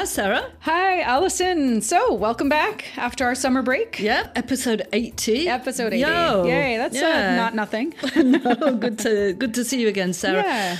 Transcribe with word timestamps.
Hi, 0.00 0.06
Sarah. 0.06 0.50
Hi, 0.60 1.02
Allison. 1.02 1.82
So, 1.82 2.14
welcome 2.14 2.48
back 2.48 2.86
after 2.96 3.26
our 3.26 3.34
summer 3.34 3.60
break. 3.60 4.00
Yeah, 4.00 4.30
episode 4.34 4.88
80. 4.94 5.46
Episode 5.46 5.92
80. 5.92 5.98
Yo. 5.98 6.44
Yay, 6.46 6.78
that's 6.78 6.96
Yeah. 6.96 7.32
uh, 7.32 7.36
not 7.36 7.54
nothing. 7.54 7.92
no, 8.16 8.76
good 8.76 8.98
to 9.00 9.34
good 9.34 9.52
to 9.56 9.62
see 9.62 9.78
you 9.78 9.88
again, 9.88 10.14
Sarah. 10.14 10.42
yeah. 10.42 10.76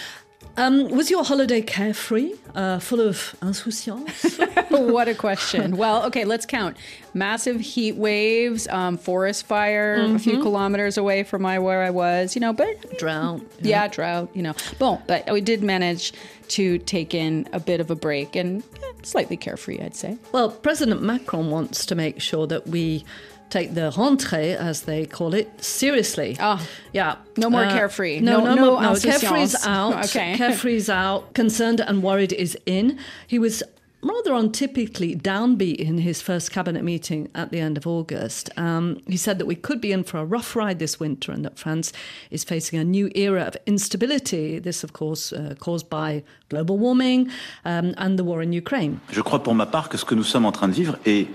Um, 0.57 0.89
was 0.89 1.11
your 1.11 1.25
holiday 1.25 1.63
carefree, 1.63 2.33
uh, 2.55 2.81
full 2.81 3.01
of 3.01 3.35
insouciance? 3.41 4.39
what 4.69 5.09
a 5.09 5.15
question. 5.15 5.77
Well, 5.77 6.05
okay, 6.07 6.25
let's 6.25 6.45
count. 6.45 6.77
Massive 7.15 7.61
heat 7.61 7.97
waves, 7.97 8.69
um, 8.69 8.99
forest 8.99 9.47
fire 9.47 9.95
a 9.95 10.19
few 10.19 10.43
kilometers 10.43 10.99
away 10.99 11.23
from 11.23 11.43
my, 11.43 11.59
where 11.59 11.83
I 11.83 11.91
was, 11.91 12.35
you 12.35 12.41
know, 12.41 12.53
but 12.53 12.99
Drought. 12.99 13.41
yeah, 13.61 13.89
drought, 13.89 14.29
you 14.35 14.43
know. 14.43 14.55
Well, 14.79 15.03
but 15.07 15.31
we 15.33 15.41
did 15.41 15.63
manage 15.63 16.13
to 16.49 16.79
take 16.79 17.15
in 17.15 17.49
a 17.53 17.61
bit 17.61 17.81
of 17.81 17.91
a 17.91 17.95
break 17.97 18.37
and 18.37 18.63
eh, 18.83 18.93
slightly 19.03 19.37
carefree, 19.37 19.81
I'd 19.81 19.95
say. 19.97 20.19
Well, 20.33 20.51
President 20.51 21.01
Macron 21.03 21.51
wants 21.51 21.87
to 21.87 21.95
make 21.95 22.21
sure 22.21 22.47
that 22.49 22.67
we 22.67 23.05
take 23.51 23.75
the 23.75 23.91
rentrée, 23.91 24.57
as 24.57 24.83
they 24.83 25.07
call 25.07 25.35
it, 25.35 25.49
seriously. 25.63 26.37
Ah. 26.41 26.61
yeah. 26.93 27.17
No 27.37 27.51
more 27.51 27.67
carefree. 27.67 28.21
No, 28.21 28.39
No- 28.39 28.45
no, 28.45 28.55
no 28.55 28.71
more- 28.73 28.83
no. 28.83 28.91
insouciance. 28.93 29.21
Carefree's 29.23 29.67
out. 29.67 30.05
Okay. 30.07 30.37
Carefree's 30.37 30.89
out. 30.89 31.35
Concerned 31.35 31.81
and 31.81 32.03
worried 32.03 32.33
is 32.33 32.57
in. 32.67 32.99
He 33.27 33.39
was 33.39 33.63
rather 34.03 34.31
untypically 34.31 35.15
downbeat 35.21 35.77
in 35.77 35.99
his 35.99 36.23
first 36.23 36.51
cabinet 36.51 36.83
meeting 36.83 37.29
at 37.35 37.51
the 37.51 37.61
end 37.61 37.77
of 37.77 37.87
August. 37.87 38.49
Um, 38.57 38.99
he 39.07 39.19
said 39.19 39.39
that 39.39 39.45
we 39.47 39.55
could 39.55 39.79
be 39.81 39.93
in 39.93 40.05
for 40.05 40.17
a 40.19 40.25
rough 40.25 40.57
ride 40.57 40.79
this 40.79 40.99
winter 40.99 41.33
and 41.33 41.45
that 41.45 41.59
France 41.59 41.93
is 42.31 42.43
facing 42.43 42.79
a 42.79 42.85
new 42.85 43.11
era 43.15 43.43
of 43.43 43.59
instability. 43.67 44.59
This, 44.59 44.83
of 44.85 44.95
course, 44.95 45.35
uh, 45.35 45.55
caused 45.59 45.91
by 45.91 46.23
global 46.49 46.79
warming 46.79 47.29
um, 47.67 47.93
and 47.99 48.19
the 48.19 48.25
war 48.25 48.41
in 48.43 48.53
Ukraine. 48.55 49.01
Je 49.13 49.21
crois 49.23 49.39
pour 49.43 49.55
ma 49.55 49.67
part 49.67 49.91
que 49.91 49.99
ce 49.99 50.05
que 50.07 50.15
nous 50.15 50.25
sommes 50.27 50.47
en 50.47 50.53
train 50.53 50.69
de 50.69 50.75
vivre 50.75 50.97
est 51.05 51.29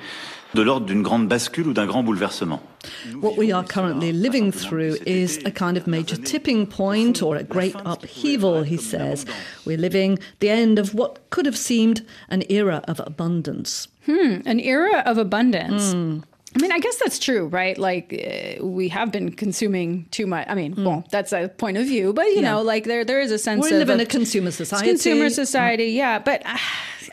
de 0.53 0.61
l'ordre 0.61 0.85
d'une 0.85 1.01
grande 1.01 1.27
bascule 1.27 1.67
ou 1.67 1.73
d'un 1.73 1.85
grand 1.85 2.03
bouleversement. 2.03 2.61
What 3.19 3.35
we 3.37 3.51
are 3.51 3.63
currently 3.63 4.13
living 4.13 4.51
through 4.51 4.97
is 5.05 5.39
a 5.43 5.51
kind 5.51 5.75
of 5.75 5.87
major 5.87 6.15
tipping 6.17 6.65
point 6.67 7.21
or 7.21 7.35
a 7.35 7.43
great 7.43 7.75
upheaval, 7.85 8.63
he 8.63 8.77
says. 8.77 9.25
We're 9.65 9.77
living 9.77 10.19
the 10.39 10.49
end 10.49 10.77
of 10.79 10.93
what 10.93 11.29
could 11.31 11.45
have 11.45 11.57
seemed 11.57 12.05
an 12.29 12.43
era 12.49 12.81
of 12.87 13.01
abundance. 13.05 13.87
Hmm, 14.05 14.41
an 14.45 14.59
era 14.59 15.01
of 15.05 15.17
abundance. 15.17 15.91
Hmm. 15.93 16.19
I 16.57 16.61
mean, 16.61 16.71
I 16.71 16.79
guess 16.79 16.95
that's 16.99 17.19
true, 17.19 17.47
right? 17.47 17.77
Like 17.77 18.13
uh, 18.13 18.65
we 18.65 18.87
have 18.87 19.11
been 19.11 19.31
consuming 19.33 20.05
too 20.11 20.25
much. 20.25 20.47
I 20.47 20.55
mean, 20.55 20.71
hmm. 20.73 20.85
well, 20.85 21.03
that's 21.11 21.33
a 21.33 21.49
point 21.49 21.75
of 21.77 21.85
view, 21.85 22.13
but 22.13 22.27
you 22.27 22.35
Yeah. 22.35 22.51
know, 22.51 22.61
like 22.61 22.85
there 22.85 23.03
there 23.03 23.19
is 23.19 23.31
a 23.31 23.37
sense 23.39 23.63
We 23.65 23.71
of 23.73 23.79
live 23.79 23.89
in 23.89 23.99
of- 23.99 24.07
a 24.07 24.09
consumer 24.09 24.51
society. 24.51 24.87
consumer 24.87 25.29
society, 25.29 25.87
yeah. 25.87 26.19
But 26.19 26.43
uh, 26.45 26.55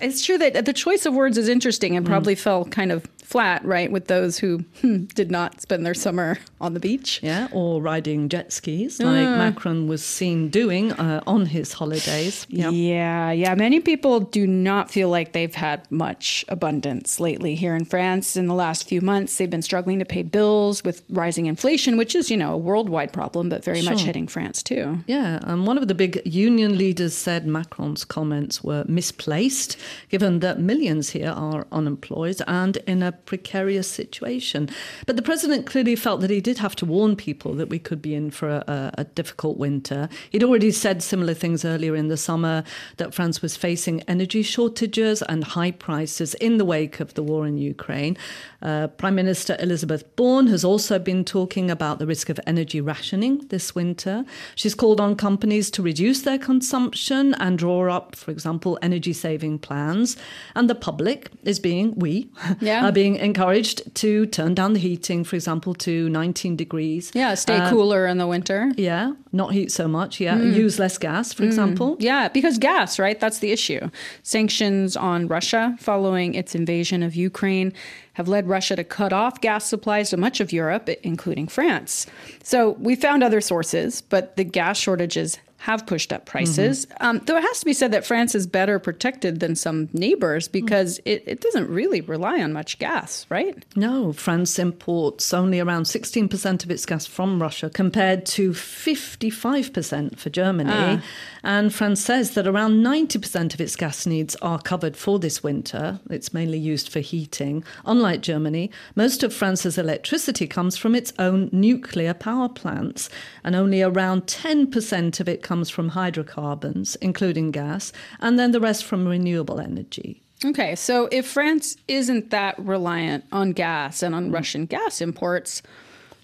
it's 0.01 0.25
true 0.25 0.39
that 0.39 0.65
the 0.65 0.73
choice 0.73 1.07
of 1.07 1.15
words 1.15 1.39
is 1.39 1.49
interesting 1.49 1.97
and 1.97 2.07
probably 2.07 2.37
fell 2.37 2.67
kind 2.67 2.93
of 2.93 3.05
flat, 3.33 3.65
right, 3.65 3.91
with 3.91 4.09
those 4.09 4.39
who 4.39 4.59
hmm, 4.83 5.05
did 5.15 5.31
not 5.31 5.63
spend 5.63 5.87
their 5.87 5.95
summer 5.95 6.37
on 6.61 6.75
the 6.75 6.81
beach. 6.81 7.19
Yeah, 7.23 7.49
or 7.51 7.81
riding 7.81 8.29
jet 8.29 8.53
skis, 8.53 9.01
like 9.01 9.27
Macron 9.27 9.89
was 9.89 10.05
seen 10.05 10.51
doing 10.51 10.93
uh, 10.93 11.23
on 11.27 11.47
his 11.47 11.73
holidays. 11.73 12.47
Yeah. 12.63 12.69
Yeah, 12.69 13.31
yeah. 13.31 13.55
Many 13.55 13.81
people 13.81 14.21
do 14.21 14.47
not 14.47 14.91
feel 14.91 15.09
like 15.09 15.33
they've 15.33 15.55
had 15.55 15.91
much 15.91 16.45
abundance 16.49 17.19
lately 17.19 17.55
here 17.55 17.75
in 17.75 17.87
France. 17.87 18.37
In 18.37 18.47
the 18.47 18.55
last 18.55 18.87
few 18.87 19.01
months, 19.01 19.39
they've 19.39 19.49
been 19.49 19.63
struggling 19.63 19.99
to 20.01 20.05
pay 20.05 20.23
bills 20.23 20.85
with 20.85 21.03
rising 21.09 21.47
inflation, 21.47 21.97
which 21.97 22.15
is, 22.15 22.31
you 22.31 22.37
know, 22.37 22.53
a 22.53 22.59
worldwide 22.59 23.13
problem, 23.13 23.49
but 23.49 23.65
very 23.65 23.81
much 23.81 24.03
hitting 24.03 24.29
France 24.29 24.63
too. 24.63 24.99
Yeah, 25.07 25.39
and 25.45 25.67
one 25.67 25.79
of 25.79 25.89
the 25.89 25.95
big 25.95 26.21
union 26.27 26.77
leaders 26.77 27.15
said 27.15 27.47
Macron's 27.47 28.05
comments 28.05 28.63
were 28.63 28.85
misplaced, 28.87 29.79
given 30.11 30.41
that 30.41 30.61
millions 30.61 31.11
here 31.11 31.31
are 31.31 31.67
unemployed 31.73 32.43
and 32.47 32.77
in 32.87 33.03
a 33.03 33.13
precarious 33.27 33.89
situation. 33.91 34.69
But 35.07 35.17
the 35.17 35.23
president 35.23 35.67
clearly 35.67 35.97
felt 35.97 36.21
that 36.21 36.31
he 36.31 36.41
did 36.41 36.59
have 36.59 36.77
to 36.77 36.87
warn 36.87 37.17
people 37.17 37.55
that 37.55 37.69
we 37.69 37.79
could 37.79 38.03
be 38.03 38.15
in 38.15 38.31
for 38.31 38.49
a, 38.49 38.93
a, 38.99 39.05
difficult 39.05 39.59
winter. 39.59 40.09
He'd 40.31 40.43
already 40.45 40.71
said 40.71 41.03
similar 41.03 41.35
things 41.35 41.65
earlier 41.65 41.95
in 41.95 42.09
the 42.09 42.17
summer 42.17 42.65
that 42.97 43.15
France 43.15 43.43
was 43.43 43.57
facing 43.57 44.01
energy 44.03 44.43
shortages 44.43 45.23
and 45.23 45.45
high 45.45 45.71
prices 45.71 46.35
in 46.35 46.59
the 46.59 46.65
wake 46.65 47.01
of 47.01 47.15
the 47.15 47.23
war 47.23 47.47
in 47.47 47.59
Ukraine. 47.59 48.17
Uh, 48.63 48.87
Prime 48.89 49.15
Minister 49.15 49.57
Elisabeth 49.59 50.15
Borne 50.17 50.47
has 50.47 50.65
also 50.65 50.99
been 50.99 51.25
talking 51.25 51.71
about 51.71 51.99
the 51.99 52.07
risk 52.07 52.29
of 52.29 52.39
energy 52.47 52.81
rationing 52.81 53.39
this 53.49 53.75
winter. 53.75 54.25
She's 54.55 54.75
called 54.75 55.01
on 55.01 55.17
companies 55.17 55.71
to 55.73 55.83
reduce 55.83 56.23
their 56.23 56.39
consumption 56.39 57.35
and 57.35 57.59
draw 57.59 57.93
up, 57.93 58.15
for 58.17 58.31
example, 58.31 58.79
energy 58.83 59.13
saving 59.13 59.59
plans. 59.59 60.17
And 60.55 60.71
the 60.71 60.75
public 60.75 61.31
is 61.43 61.59
being, 61.59 61.95
we 61.97 62.29
Yeah. 62.61 62.87
are 62.87 62.93
being 62.93 63.12
encouraged 63.17 63.95
to 63.97 64.27
turn 64.27 64.55
down 64.55 64.73
the 64.73 64.79
heating, 64.81 65.25
for 65.25 65.37
example, 65.37 65.75
to 65.75 66.09
19 66.09 66.57
degrees. 66.57 67.11
Yeah, 67.15 67.35
stay 67.35 67.57
Uh, 67.59 67.71
cooler 67.71 68.07
in 68.07 68.19
the 68.19 68.27
winter. 68.27 68.73
Yeah, 68.77 69.13
not 69.33 69.53
heat 69.53 69.71
so 69.73 69.89
much. 69.89 70.21
Yeah, 70.21 70.37
use 70.41 70.79
less 70.79 70.99
gas, 70.99 71.33
for 71.33 71.45
example. 71.45 71.97
Yeah, 72.01 72.29
because 72.29 72.59
gas, 72.59 72.99
right? 72.99 73.19
That's 73.19 73.39
the 73.39 73.53
issue. 73.53 73.91
Sanctions 74.23 74.97
on 74.97 75.27
Russia 75.29 75.77
following 75.79 76.35
its 76.35 76.55
invasion 76.55 77.03
of 77.03 77.15
Ukraine 77.15 77.73
have 78.15 78.29
led 78.29 78.47
Russia 78.49 78.77
to 78.77 78.85
cut 78.85 79.13
off 79.13 79.41
gas 79.41 79.65
supplies 79.67 80.11
to 80.11 80.17
much 80.17 80.41
of 80.41 80.53
Europe, 80.53 80.89
including 81.03 81.49
France. 81.49 82.07
So 82.43 82.71
we 82.79 82.95
found 82.95 83.23
other 83.23 83.41
sources, 83.41 84.03
but 84.03 84.37
the 84.37 84.45
gas 84.45 84.79
shortages 84.79 85.39
have 85.63 85.87
pushed 85.87 86.13
up 86.13 86.27
prices. 86.27 86.89
Um, 87.01 87.21
though 87.27 87.37
it 87.37 87.43
has 87.43 87.61
to 87.61 87.65
be 87.65 87.73
said 87.73 87.93
that 87.93 88.05
France 88.05 88.35
is 88.35 88.49
better 88.49 88.81
protected 88.81 89.39
than 89.39 89.55
some 89.55 89.89
neighbors 89.93 90.49
because 90.49 90.99
it, 91.05 91.23
it 91.25 91.41
doesn't 91.41 91.69
really 91.69 92.01
rely 92.01 92.43
on 92.43 92.53
much 92.53 92.81
gas, 92.81 93.27
right? 93.29 93.65
No, 93.77 94.13
France 94.13 94.59
imports 94.59 95.33
only 95.33 95.61
around 95.61 95.85
16% 95.85 96.65
of 96.65 96.71
its 96.73 96.85
gas 96.85 97.07
from 97.07 97.41
Russia 97.41 97.71
compared 97.71 98.27
to 98.27 98.51
55% 98.51 100.19
for 100.19 100.31
Germany. 100.31 100.71
Ah. 100.73 101.03
And 101.45 101.73
France 101.73 102.01
says 102.01 102.33
that 102.33 102.47
around 102.47 102.83
90% 102.85 103.55
of 103.55 103.61
its 103.61 103.77
gas 103.77 104.05
needs 104.05 104.35
are 104.37 104.61
covered 104.61 104.97
for 104.97 105.19
this 105.19 105.43
winter. 105.43 106.01
It's 106.11 106.35
mainly 106.35 106.59
used 106.59 106.89
for 106.89 107.01
heating. 107.01 107.63
Unlike 107.85 108.23
Germany, 108.23 108.71
most 108.97 109.23
of 109.23 109.33
France's 109.33 109.79
electricity 109.79 110.47
comes 110.47 110.77
from 110.77 110.95
its 110.95 111.13
own 111.19 111.51
nuclear 111.53 112.15
power 112.15 112.49
plants, 112.49 113.11
and 113.45 113.55
only 113.55 113.83
around 113.83 114.27
10% 114.27 115.21
of 115.21 115.29
it 115.29 115.43
comes 115.53 115.69
from 115.69 115.91
hydrocarbons, 115.91 116.97
including 117.03 117.51
gas, 117.51 117.93
and 118.21 118.39
then 118.39 118.53
the 118.53 118.61
rest 118.61 118.87
from 118.87 119.07
renewable 119.07 119.61
energy. 119.61 120.23
Okay, 120.43 120.75
so 120.75 121.11
if 121.13 121.27
France 121.27 121.77
isn't 121.89 122.31
that 122.31 122.59
reliant 122.59 123.27
on 123.33 123.53
gas 123.53 124.03
and 124.03 124.15
on 124.15 124.31
mm. 124.31 124.33
Russian 124.33 124.65
gas 124.65 125.03
imports, 125.03 125.61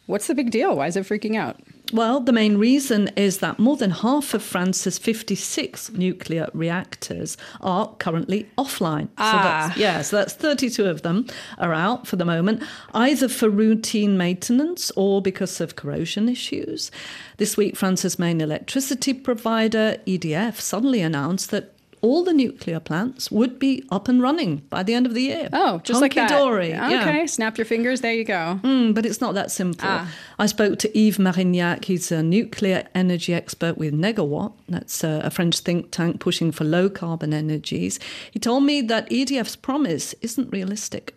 what's 0.07 0.29
the 0.29 0.35
big 0.35 0.51
deal? 0.51 0.77
Why 0.77 0.87
is 0.87 0.97
it 0.97 1.05
freaking 1.05 1.37
out? 1.37 1.61
Well, 1.91 2.21
the 2.21 2.33
main 2.33 2.59
reason 2.59 3.09
is 3.17 3.39
that 3.39 3.59
more 3.59 3.77
than 3.79 3.91
half 3.91 4.35
of 4.35 4.43
France's 4.43 4.99
56 4.99 5.93
nuclear 5.93 6.49
reactors 6.53 7.39
are 7.63 7.89
currently 7.99 8.47
offline. 8.59 9.05
So 9.07 9.13
Ah. 9.17 9.65
that's, 9.69 9.81
yeah, 9.81 10.03
so 10.03 10.17
that's 10.17 10.35
32 10.35 10.85
of 10.85 11.01
them 11.01 11.27
are 11.57 11.73
out 11.73 12.07
for 12.07 12.17
the 12.17 12.27
moment, 12.27 12.63
either 12.93 13.27
for 13.27 13.49
routine 13.49 14.19
maintenance 14.19 14.93
or 14.97 15.23
because 15.23 15.63
of 15.63 15.77
corrosion 15.77 16.29
issues. 16.29 16.91
This 17.39 17.57
week, 17.57 17.75
France's 17.75 18.19
main 18.19 18.43
electricity 18.43 19.15
provider, 19.15 19.97
EDF, 20.05 20.61
suddenly 20.61 21.01
announced 21.01 21.51
that 21.53 21.73
all 22.01 22.25
the 22.25 22.33
nuclear 22.33 22.81
plants 22.81 23.31
would 23.31 23.59
be 23.59 23.85
up 23.91 24.09
and 24.09 24.21
running 24.23 24.59
by 24.71 24.83
the 24.83 24.95
end 24.95 25.07
of 25.07 25.15
the 25.15 25.23
year. 25.23 25.49
Oh, 25.53 25.81
just 25.85 26.01
like 26.01 26.15
that. 26.15 26.31
Hunky-dory, 26.31 26.71
yeah. 26.71 27.01
Okay, 27.01 27.27
snap 27.27 27.59
your 27.59 27.65
fingers. 27.65 28.01
There 28.01 28.13
you 28.13 28.25
go. 28.25 28.61
Mm, 28.63 28.95
but 28.95 29.05
it's 29.07 29.21
not 29.21 29.35
that 29.35 29.51
simple. 29.51 29.89
Ah. 29.89 30.11
I 30.39 30.47
spoke 30.47 30.79
to 30.81 30.99
Yves 30.99 31.19
Marignac. 31.19 31.85
He's 31.85 32.11
a 32.13 32.23
nuclear 32.23 32.87
energy 32.95 33.35
expert 33.35 33.79
with 33.79 33.95
Negawatt. 33.95 34.53
That's 34.69 35.03
a, 35.05 35.21
a 35.25 35.31
French 35.31 35.61
think 35.61 35.91
tank 35.91 36.21
pushing 36.21 36.53
for 36.53 36.65
low 36.65 36.89
carbon 36.89 37.33
energies. 37.35 37.99
He 38.31 38.39
told 38.39 38.65
me 38.65 38.81
that 38.83 39.09
EDF's 39.11 39.57
promise 39.57 40.15
isn't 40.21 40.51
realistic. 40.51 41.15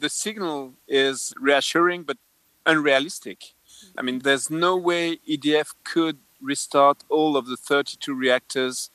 the 0.00 0.08
signal 0.10 0.74
is 0.86 1.32
reassuring 1.40 2.02
but 2.02 2.18
unrealistic. 2.66 3.54
I 3.96 4.02
mean, 4.02 4.18
there's 4.20 4.50
no 4.50 4.76
way 4.76 5.18
EDF 5.28 5.74
could 5.84 6.18
restart 6.40 7.04
all 7.08 7.36
of 7.36 7.46
the 7.46 7.56
32 7.56 8.14
reactors 8.14 8.90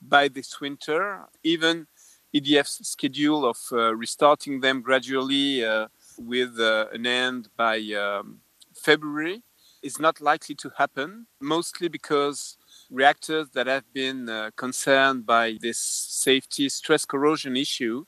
by 0.00 0.28
this 0.28 0.60
winter. 0.60 1.26
Even 1.42 1.86
EDF's 2.34 2.88
schedule 2.88 3.44
of 3.44 3.58
uh, 3.72 3.94
restarting 3.94 4.60
them 4.60 4.82
gradually 4.82 5.64
uh, 5.64 5.88
with 6.18 6.58
uh, 6.58 6.86
an 6.92 7.06
end 7.06 7.48
by 7.56 7.78
um, 7.92 8.40
February 8.74 9.42
is 9.82 9.98
not 9.98 10.20
likely 10.20 10.54
to 10.54 10.70
happen, 10.76 11.26
mostly 11.40 11.88
because 11.88 12.56
reactors 12.90 13.48
that 13.54 13.66
have 13.66 13.84
been 13.92 14.28
uh, 14.28 14.50
concerned 14.56 15.24
by 15.24 15.56
this 15.60 15.78
safety 15.78 16.68
stress 16.68 17.04
corrosion 17.04 17.56
issue 17.56 18.04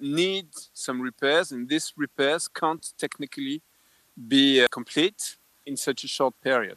need 0.00 0.48
some 0.74 1.00
repairs, 1.00 1.52
and 1.52 1.68
these 1.68 1.92
repairs 1.96 2.48
can't 2.48 2.92
technically 2.98 3.62
be 4.28 4.62
uh, 4.62 4.68
complete 4.68 5.36
in 5.64 5.76
such 5.76 6.02
a 6.04 6.08
short 6.08 6.34
period. 6.42 6.76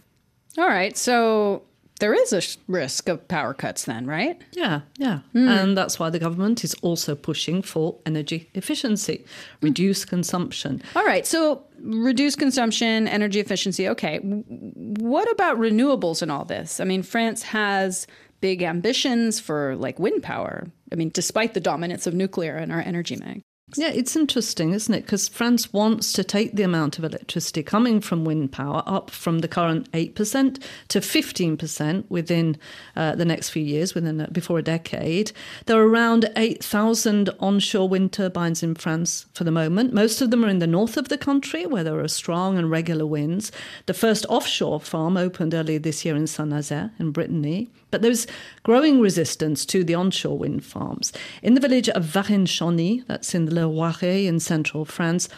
All 0.58 0.68
right. 0.68 0.96
So 0.96 1.64
there 2.00 2.14
is 2.14 2.34
a 2.34 2.42
risk 2.68 3.08
of 3.08 3.26
power 3.28 3.54
cuts 3.54 3.86
then, 3.86 4.06
right? 4.06 4.42
Yeah, 4.52 4.82
yeah. 4.98 5.20
Mm. 5.34 5.48
And 5.48 5.78
that's 5.78 5.98
why 5.98 6.10
the 6.10 6.20
government 6.20 6.64
is 6.64 6.74
also 6.82 7.16
pushing 7.16 7.62
for 7.62 7.98
energy 8.06 8.50
efficiency, 8.54 9.26
reduce 9.62 10.04
mm. 10.04 10.10
consumption. 10.10 10.82
All 10.96 11.06
right, 11.06 11.26
so 11.26 11.64
reduce 11.80 12.36
consumption, 12.36 13.08
energy 13.08 13.40
efficiency. 13.40 13.88
Okay. 13.88 14.18
What 14.20 15.32
about 15.32 15.58
renewables 15.58 16.22
and 16.22 16.32
all 16.32 16.46
this? 16.46 16.80
I 16.80 16.84
mean, 16.84 17.02
France 17.02 17.44
has 17.44 18.08
big 18.42 18.62
ambitions 18.62 19.40
for 19.40 19.76
like 19.78 19.98
wind 19.98 20.22
power. 20.22 20.68
I 20.92 20.96
mean, 20.96 21.12
despite 21.14 21.54
the 21.54 21.60
dominance 21.60 22.08
of 22.08 22.14
nuclear 22.14 22.58
in 22.58 22.72
our 22.72 22.82
energy 22.82 23.16
mix. 23.16 23.42
Yeah, 23.74 23.90
it's 23.90 24.16
interesting, 24.16 24.74
isn't 24.74 24.94
it? 24.94 25.02
Because 25.02 25.28
France 25.28 25.74
wants 25.74 26.14
to 26.14 26.24
take 26.24 26.56
the 26.56 26.62
amount 26.62 27.00
of 27.00 27.04
electricity 27.04 27.64
coming 27.64 28.00
from 28.00 28.24
wind 28.24 28.52
power 28.52 28.84
up 28.86 29.10
from 29.10 29.40
the 29.40 29.48
current 29.48 29.92
8% 29.92 30.62
to 30.90 31.00
15% 31.00 32.04
within 32.08 32.58
uh, 32.96 33.16
the 33.16 33.26
next 33.26 33.50
few 33.50 33.64
years, 33.64 33.96
within 33.96 34.22
a, 34.22 34.30
before 34.30 34.60
a 34.60 34.64
decade. 34.64 35.32
There 35.66 35.82
are 35.82 35.88
around 35.88 36.30
8,000 36.36 37.32
onshore 37.40 37.90
wind 37.90 38.14
turbines 38.14 38.62
in 38.62 38.76
France 38.76 39.26
for 39.34 39.44
the 39.44 39.52
moment. 39.52 39.94
Most 39.94 40.22
of 40.22 40.30
them 40.30 40.46
are 40.46 40.50
in 40.50 40.60
the 40.60 40.68
north 40.68 40.96
of 40.96 41.10
the 41.10 41.18
country, 41.18 41.66
where 41.66 41.84
there 41.84 42.00
are 42.00 42.08
strong 42.08 42.60
and 42.60 42.70
regular 42.70 43.08
winds. 43.08 43.52
The 43.88 43.96
first 43.96 44.28
offshore 44.30 44.80
farm 44.80 45.18
opened 45.18 45.56
earlier 45.56 45.80
this 45.80 46.06
year 46.06 46.16
in 46.16 46.28
Saint 46.28 46.50
Nazaire 46.50 46.92
in 47.00 47.10
Brittany. 47.10 47.72
But 47.90 48.02
there's 48.02 48.28
growing 48.64 49.00
resistance 49.00 49.66
to 49.68 49.84
the 49.84 49.96
onshore 49.96 50.38
wind 50.38 50.66
farms. 50.66 51.14
In 51.42 51.54
the 51.54 51.62
village 51.62 51.88
of 51.90 52.04
Varennes-Changy, 52.04 53.06
that's 53.08 53.34
in 53.34 53.46
the 53.46 53.55
Loiret 53.56 54.26
in 54.26 54.40
central 54.40 54.86
France, 54.86 55.30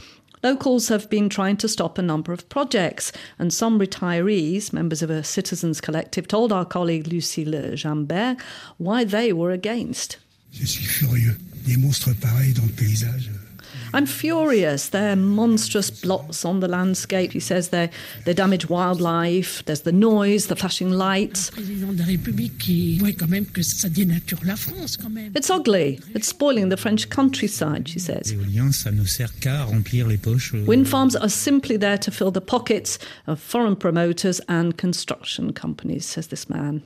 Locals 0.44 0.90
have 0.90 1.10
been 1.10 1.30
trying 1.30 1.58
to 1.58 1.68
stop 1.68 1.98
a 1.98 2.02
number 2.02 2.32
of 2.32 2.48
projects, 2.48 3.12
and 3.40 3.52
some 3.52 3.80
retirees, 3.80 4.72
members 4.72 5.02
of 5.02 5.10
a 5.10 5.24
citizens 5.24 5.82
collective, 5.82 6.28
told 6.28 6.52
our 6.52 6.66
colleague 6.66 7.08
Lucille 7.08 7.76
Jambert 7.76 8.38
why 8.78 9.04
they 9.04 9.34
were 9.34 9.52
against. 9.52 10.18
Je 10.54 10.66
suis 10.66 10.86
furieux. 10.86 11.38
Des 11.66 11.76
monstres 11.76 12.14
pareils 12.22 12.54
dans 12.54 12.66
le 12.66 12.74
paysage. 12.74 13.30
I'm 13.94 14.06
furious. 14.06 14.90
They're 14.90 15.16
monstrous 15.16 15.90
blots 15.90 16.46
on 16.46 16.60
the 16.60 16.68
landscape. 16.68 17.32
He 17.32 17.40
says 17.40 17.70
they 17.70 17.90
they 18.26 18.34
damage 18.34 18.70
wildlife. 18.70 19.64
There's 19.66 19.82
the 19.82 19.92
noise, 19.92 20.48
the 20.48 20.56
flashing 20.56 20.92
lights. 20.92 21.52
It's 25.36 25.50
ugly. 25.50 26.00
It's 26.14 26.28
spoiling 26.28 26.70
the 26.70 26.78
French 26.78 27.10
countryside, 27.10 27.88
she 27.88 28.00
says. 28.00 28.34
Wind 30.66 30.90
farms 30.90 31.16
are 31.16 31.30
simply 31.30 31.78
there 31.78 31.98
to 31.98 32.12
fill 32.12 32.32
the 32.32 32.42
pockets 32.42 33.00
of 33.26 33.40
foreign 33.40 33.76
promoters 33.76 34.42
and 34.48 34.78
construction 34.78 35.54
companies, 35.54 36.06
says 36.06 36.28
this 36.28 36.50
man. 36.50 36.84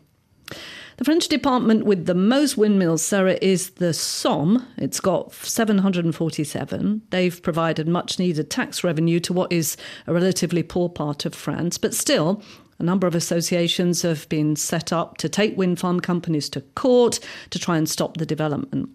The 1.01 1.05
French 1.05 1.29
department 1.29 1.83
with 1.83 2.05
the 2.05 2.13
most 2.13 2.57
windmills, 2.57 3.01
Sarah, 3.01 3.39
is 3.41 3.71
the 3.71 3.91
Somme. 3.91 4.67
It's 4.77 4.99
got 4.99 5.33
747. 5.33 7.01
They've 7.09 7.41
provided 7.41 7.87
much 7.87 8.19
needed 8.19 8.51
tax 8.51 8.83
revenue 8.83 9.19
to 9.21 9.33
what 9.33 9.51
is 9.51 9.77
a 10.05 10.13
relatively 10.13 10.61
poor 10.61 10.89
part 10.89 11.25
of 11.25 11.33
France, 11.33 11.79
but 11.79 11.95
still, 11.95 12.43
a 12.81 12.83
number 12.83 13.05
of 13.05 13.13
associations 13.13 14.01
have 14.01 14.27
been 14.27 14.55
set 14.55 14.91
up 14.91 15.17
to 15.17 15.29
take 15.29 15.55
wind 15.55 15.79
farm 15.79 15.99
companies 15.99 16.49
to 16.49 16.61
court 16.73 17.19
to 17.51 17.59
try 17.59 17.77
and 17.77 17.87
stop 17.87 18.17
the 18.17 18.25
development. 18.25 18.89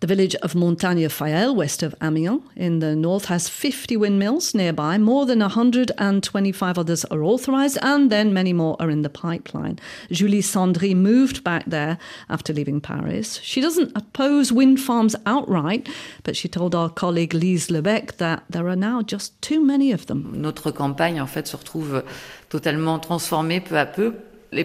The 0.00 0.06
village 0.06 0.34
of 0.36 0.54
Montagne 0.54 1.08
Fayel, 1.08 1.54
west 1.54 1.82
of 1.82 1.94
Amiens, 2.00 2.42
in 2.54 2.78
the 2.78 2.94
north, 2.94 3.26
has 3.26 3.48
50 3.48 3.96
windmills 3.96 4.54
nearby. 4.54 4.98
More 4.98 5.26
than 5.26 5.40
125 5.40 6.78
others 6.78 7.04
are 7.06 7.22
authorised, 7.22 7.78
and 7.82 8.10
then 8.10 8.32
many 8.32 8.52
more 8.52 8.76
are 8.78 8.90
in 8.90 9.02
the 9.02 9.10
pipeline. 9.10 9.78
Julie 10.10 10.42
Sandry 10.42 10.94
moved 10.94 11.42
back 11.42 11.64
there 11.66 11.98
after 12.28 12.52
leaving 12.52 12.80
Paris. 12.80 13.40
She 13.42 13.60
doesn't 13.60 13.92
oppose 13.96 14.52
wind 14.52 14.80
farms 14.80 15.16
outright, 15.26 15.88
but 16.22 16.36
she 16.36 16.48
told 16.48 16.74
our 16.74 16.88
colleague 16.88 17.34
Lise 17.34 17.68
Lebec 17.68 18.18
that 18.18 18.44
there 18.48 18.68
are 18.68 18.76
now 18.76 19.02
just 19.02 19.40
too 19.42 19.64
many 19.64 19.92
of 19.92 20.06
them. 20.06 20.40
Notre 20.40 20.72
campagne, 20.72 21.18
en 21.18 21.26
fait, 21.26 21.48
se 21.48 21.56
retrouve 21.56 22.04
totalement 22.48 22.98
transformée 22.98 23.60
peu 23.60 23.78
à 23.78 23.86
peu 23.86 24.14
Euh, 24.56 24.64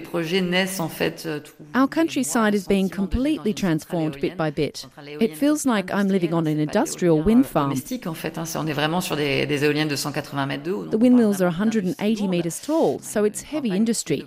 Our 1.76 1.90
countryside 1.90 2.54
is 2.54 2.66
being 2.68 2.90
completely 2.90 3.54
transformed 3.54 4.20
bit 4.22 4.38
by 4.38 4.52
bit. 4.52 4.88
It 5.20 5.36
feels 5.36 5.66
like 5.66 5.92
I'm 5.92 6.08
living 6.08 6.34
on 6.34 6.48
an 6.48 6.60
industrial 6.60 7.22
wind 7.22 7.46
farm. 7.46 7.74
The 7.74 7.82
windmills 10.98 11.42
are 11.42 11.50
180 11.50 12.28
meters 12.28 12.62
tall, 12.62 13.00
so 13.02 13.26
it's 13.26 13.42
heavy 13.44 13.76
industry. 13.76 14.26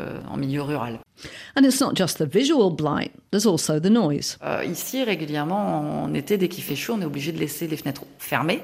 and 1.54 1.66
it's 1.66 1.80
not 1.80 1.94
just 1.94 2.18
the 2.18 2.26
visual 2.26 2.70
blight, 2.70 3.12
there's 3.30 3.46
also 3.46 3.78
the 3.78 3.90
noise. 3.90 4.38
Euh, 4.42 4.64
ici, 4.64 5.04
régulièrement, 5.04 6.04
en 6.04 6.14
été, 6.14 6.36
dès 6.38 6.48
qu'il 6.48 6.64
fait 6.64 6.76
chaud, 6.76 6.94
on 6.94 7.02
est 7.02 7.06
obligé 7.06 7.32
de 7.32 7.38
laisser 7.38 7.66
les 7.66 7.76
fenêtres 7.76 8.04
fermées. 8.18 8.62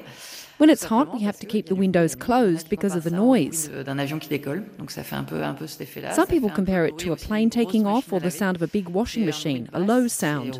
When 0.59 0.69
it's 0.69 0.83
hot, 0.83 1.13
we 1.13 1.23
have 1.23 1.39
to 1.39 1.45
keep 1.45 1.67
the 1.67 1.75
windows 1.75 2.15
closed 2.15 2.67
because 2.69 2.93
of 2.93 3.05
the 3.05 3.11
noise. 3.11 3.69
Some 6.11 6.27
people 6.27 6.49
compare 6.49 6.85
it 6.85 6.97
to 6.97 7.13
a 7.13 7.15
plane 7.15 7.49
taking 7.49 7.85
off 7.85 8.11
or 8.11 8.19
the 8.19 8.29
sound 8.29 8.57
of 8.57 8.61
a 8.61 8.67
big 8.67 8.89
washing 8.89 9.25
machine, 9.25 9.69
a 9.71 9.79
low 9.79 10.07
sound. 10.09 10.59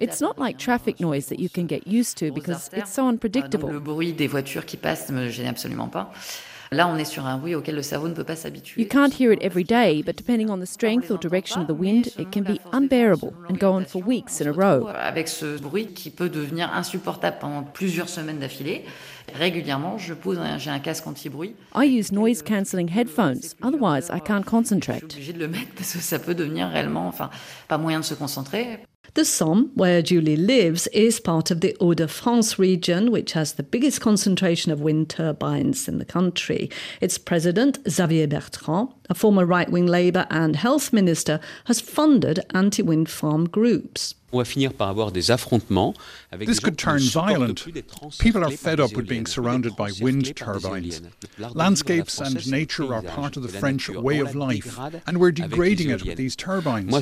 It's 0.00 0.20
not 0.20 0.38
like 0.38 0.58
traffic 0.58 1.00
noise 1.00 1.26
that 1.26 1.38
you 1.38 1.48
can 1.48 1.66
get 1.66 1.86
used 1.86 2.18
to 2.18 2.32
because 2.32 2.70
it's 2.72 2.92
so 2.92 3.08
unpredictable. 3.08 3.70
Là, 6.72 6.88
on 6.88 6.96
est 6.96 7.04
sur 7.04 7.24
un 7.26 7.38
bruit 7.38 7.54
auquel 7.54 7.76
le 7.76 7.82
cerveau 7.82 8.08
ne 8.08 8.14
peut 8.14 8.24
pas 8.24 8.34
s'habituer. 8.34 8.82
You 8.82 8.88
can't 8.88 9.12
hear 9.12 9.32
it 9.32 9.40
every 9.40 9.62
day, 9.62 10.02
but 10.02 10.16
depending 10.16 10.50
on 10.50 10.58
the 10.58 10.66
strength 10.66 11.10
or 11.10 11.18
direction 11.18 11.60
of 11.60 11.68
the 11.68 11.78
wind, 11.78 12.06
it 12.18 12.32
can 12.32 12.42
be 12.42 12.60
unbearable 12.72 13.32
and 13.48 13.56
go 13.56 13.72
on 13.72 13.84
for 13.84 14.02
weeks 14.02 14.40
in 14.40 14.48
a 14.48 14.52
row. 14.52 14.88
Avec 14.88 15.28
ce 15.28 15.58
bruit 15.60 15.86
qui 15.94 16.10
peut 16.10 16.28
devenir 16.28 16.72
insupportable 16.74 17.36
pendant 17.40 17.62
plusieurs 17.62 18.08
semaines 18.08 18.40
d'affilée, 18.40 18.84
régulièrement, 19.34 19.98
je 19.98 20.14
pose 20.14 20.38
j'ai 20.58 20.70
un 20.70 20.78
casque 20.78 21.06
anti-bruit. 21.06 21.54
I 21.74 21.84
use 21.84 22.12
noise 22.12 22.42
cancelling 22.42 22.88
headphones, 22.88 23.54
otherwise 23.62 24.10
I 24.12 24.20
can't 24.20 24.44
concentrate. 24.44 25.02
Je 25.02 25.22
suis 25.22 25.30
obligée 25.30 25.32
de 25.32 25.38
le 25.38 25.48
mettre 25.48 25.72
parce 25.76 25.92
que 25.92 25.98
ça 25.98 26.18
peut 26.18 26.34
devenir 26.34 26.68
réellement, 26.68 27.08
enfin, 27.08 27.30
pas 27.68 27.78
moyen 27.78 28.00
de 28.00 28.04
se 28.04 28.14
concentrer. 28.14 28.80
The 29.14 29.24
Somme, 29.24 29.70
where 29.74 30.02
Julie 30.02 30.36
lives, 30.36 30.88
is 30.88 31.20
part 31.20 31.50
of 31.50 31.60
the 31.60 31.74
Hauts-de-France 31.80 32.58
region, 32.58 33.10
which 33.10 33.32
has 33.32 33.54
the 33.54 33.62
biggest 33.62 34.02
concentration 34.02 34.70
of 34.70 34.82
wind 34.82 35.08
turbines 35.08 35.88
in 35.88 35.98
the 35.98 36.04
country. 36.04 36.68
Its 37.00 37.16
president, 37.16 37.78
Xavier 37.88 38.26
Bertrand, 38.26 38.90
a 39.08 39.14
former 39.14 39.46
right 39.46 39.70
wing 39.70 39.86
Labour 39.86 40.26
and 40.28 40.54
health 40.54 40.92
minister, 40.92 41.40
has 41.64 41.80
funded 41.80 42.40
anti 42.52 42.82
wind 42.82 43.08
farm 43.08 43.48
groups. 43.48 44.14
On 44.36 44.38
va 44.38 44.44
finir 44.44 44.72
par 44.72 44.88
avoir 44.88 45.10
des 45.12 45.30
affrontements 45.30 45.94
avec 46.30 46.48
This 46.48 46.60
could 46.60 46.76
turn 46.76 47.00
violent. 47.00 47.66
People 48.18 48.44
are 48.44 48.50
fed 48.50 48.80
up 48.80 48.94
with 48.94 49.08
being 49.08 49.26
surrounded 49.26 49.74
by 49.76 49.90
wind 50.00 50.34
turbines. 50.36 51.02
Landscapes 51.38 52.20
and 52.20 52.46
nature 52.50 52.92
are 52.94 53.02
part 53.02 53.36
of 53.36 53.42
the 53.42 53.48
French 53.48 53.88
way 53.88 54.18
of 54.18 54.34
life, 54.34 54.78
and 55.06 55.18
we're 55.18 55.32
degrading 55.32 55.90
it 55.90 56.04
with 56.04 56.16
these 56.16 56.36
turbines. 56.36 56.92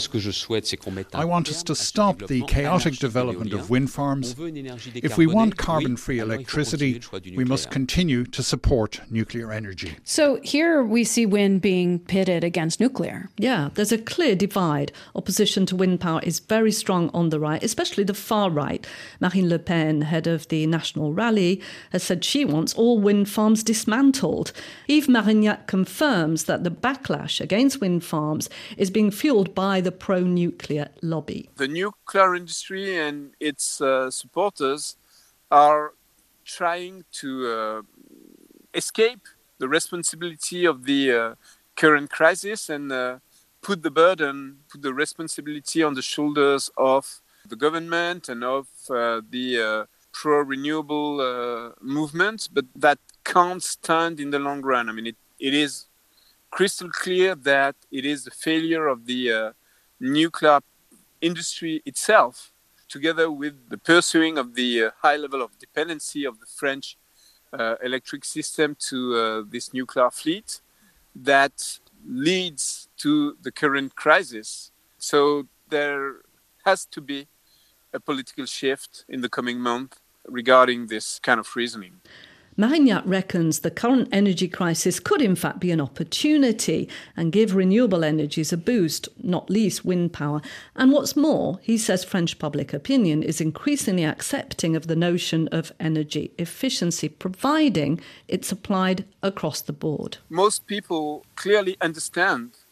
I 1.14 1.24
want 1.24 1.48
us 1.48 1.62
to 1.64 1.74
stop 1.74 2.18
the 2.18 2.42
chaotic 2.42 2.96
development 2.98 3.52
of 3.52 3.70
wind 3.70 3.90
farms. 3.90 4.36
If 4.38 5.18
we 5.18 5.26
want 5.26 5.56
carbon 5.56 5.96
free 5.96 6.20
electricity, 6.20 7.00
we 7.36 7.44
must 7.44 7.70
continue 7.70 8.24
to 8.26 8.42
support 8.42 9.00
nuclear 9.10 9.52
energy. 9.52 9.96
So 10.04 10.38
here 10.42 10.82
we 10.82 11.04
see 11.04 11.26
wind 11.26 11.60
being 11.60 11.98
pitted 11.98 12.44
against 12.44 12.80
nuclear. 12.80 13.28
Yeah, 13.36 13.70
there's 13.74 13.92
a 13.92 13.98
clear 13.98 14.36
divide. 14.36 14.92
Opposition 15.14 15.66
to 15.66 15.76
wind 15.76 16.00
power 16.00 16.20
is 16.22 16.38
very 16.38 16.72
strong 16.72 17.10
on 17.12 17.23
the 17.30 17.40
right, 17.40 17.62
especially 17.62 18.04
the 18.04 18.14
far 18.14 18.50
right. 18.50 18.86
Marine 19.20 19.48
Le 19.48 19.58
Pen, 19.58 20.02
head 20.02 20.26
of 20.26 20.48
the 20.48 20.66
National 20.66 21.12
Rally, 21.12 21.62
has 21.92 22.02
said 22.02 22.24
she 22.24 22.44
wants 22.44 22.74
all 22.74 22.98
wind 22.98 23.28
farms 23.28 23.62
dismantled. 23.62 24.52
Yves 24.88 25.08
Marignac 25.08 25.66
confirms 25.66 26.44
that 26.44 26.64
the 26.64 26.70
backlash 26.70 27.40
against 27.40 27.80
wind 27.80 28.04
farms 28.04 28.48
is 28.76 28.90
being 28.90 29.10
fueled 29.10 29.54
by 29.54 29.80
the 29.80 29.92
pro 29.92 30.20
nuclear 30.20 30.88
lobby. 31.02 31.50
The 31.56 31.68
nuclear 31.68 32.34
industry 32.34 32.96
and 32.96 33.34
its 33.40 33.80
uh, 33.80 34.10
supporters 34.10 34.96
are 35.50 35.92
trying 36.44 37.04
to 37.12 37.48
uh, 37.48 37.82
escape 38.74 39.20
the 39.58 39.68
responsibility 39.68 40.64
of 40.64 40.84
the 40.84 41.12
uh, 41.12 41.34
current 41.76 42.10
crisis 42.10 42.68
and 42.68 42.92
uh, 42.92 43.18
put 43.64 43.82
the 43.82 43.90
burden, 43.90 44.58
put 44.70 44.82
the 44.82 44.92
responsibility 44.92 45.82
on 45.82 45.94
the 45.94 46.02
shoulders 46.02 46.70
of 46.76 47.22
the 47.48 47.56
government 47.56 48.28
and 48.28 48.44
of 48.44 48.66
uh, 48.90 49.22
the 49.30 49.46
uh, 49.60 49.84
pro 50.12 50.40
renewable 50.42 51.20
uh, 51.20 51.70
movement, 51.80 52.48
but 52.52 52.66
that 52.76 52.98
can't 53.24 53.62
stand 53.62 54.20
in 54.20 54.30
the 54.30 54.38
long 54.38 54.60
run. 54.62 54.88
I 54.88 54.92
mean, 54.92 55.06
it, 55.06 55.16
it 55.38 55.54
is 55.54 55.86
crystal 56.50 56.90
clear 56.90 57.34
that 57.34 57.74
it 57.90 58.04
is 58.04 58.24
the 58.24 58.30
failure 58.30 58.86
of 58.86 59.06
the 59.06 59.32
uh, 59.32 59.52
nuclear 59.98 60.60
industry 61.20 61.82
itself 61.84 62.52
together 62.88 63.30
with 63.30 63.54
the 63.70 63.78
pursuing 63.78 64.36
of 64.38 64.54
the 64.54 64.84
uh, 64.84 64.90
high 65.00 65.16
level 65.16 65.40
of 65.42 65.58
dependency 65.58 66.24
of 66.24 66.38
the 66.38 66.46
French 66.46 66.96
uh, 67.58 67.76
electric 67.82 68.24
system 68.24 68.76
to 68.78 69.44
this 69.48 69.72
nuclear 69.72 70.10
fleet, 70.10 70.60
that 71.14 71.78
leads 72.06 72.83
to 73.04 73.36
the 73.42 73.52
current 73.52 73.94
crisis. 73.96 74.70
So 74.96 75.44
there 75.68 76.22
has 76.64 76.86
to 76.86 77.02
be 77.02 77.28
a 77.92 78.00
political 78.00 78.46
shift 78.46 79.04
in 79.10 79.20
the 79.20 79.28
coming 79.28 79.60
month 79.60 80.00
regarding 80.26 80.86
this 80.86 81.18
kind 81.18 81.38
of 81.38 81.54
reasoning. 81.54 82.00
Marignac 82.56 83.02
reckons 83.04 83.58
the 83.58 83.70
current 83.70 84.08
energy 84.10 84.48
crisis 84.48 85.00
could 85.00 85.20
in 85.20 85.36
fact 85.36 85.58
be 85.60 85.70
an 85.70 85.82
opportunity 85.82 86.88
and 87.14 87.30
give 87.30 87.54
renewable 87.54 88.04
energies 88.04 88.54
a 88.54 88.56
boost, 88.56 89.08
not 89.22 89.50
least 89.50 89.84
wind 89.84 90.14
power. 90.14 90.40
And 90.74 90.90
what's 90.90 91.14
more, 91.14 91.58
he 91.60 91.76
says 91.76 92.04
French 92.04 92.38
public 92.38 92.72
opinion 92.72 93.22
is 93.22 93.38
increasingly 93.38 94.06
accepting 94.06 94.76
of 94.76 94.86
the 94.86 94.96
notion 94.96 95.48
of 95.48 95.72
energy 95.78 96.32
efficiency, 96.38 97.10
providing 97.10 98.00
it's 98.28 98.50
applied 98.52 99.04
across 99.22 99.60
the 99.60 99.74
board. 99.74 100.16
Most 100.30 100.66
people 100.66 101.26
clearly 101.34 101.76
understand 101.82 102.63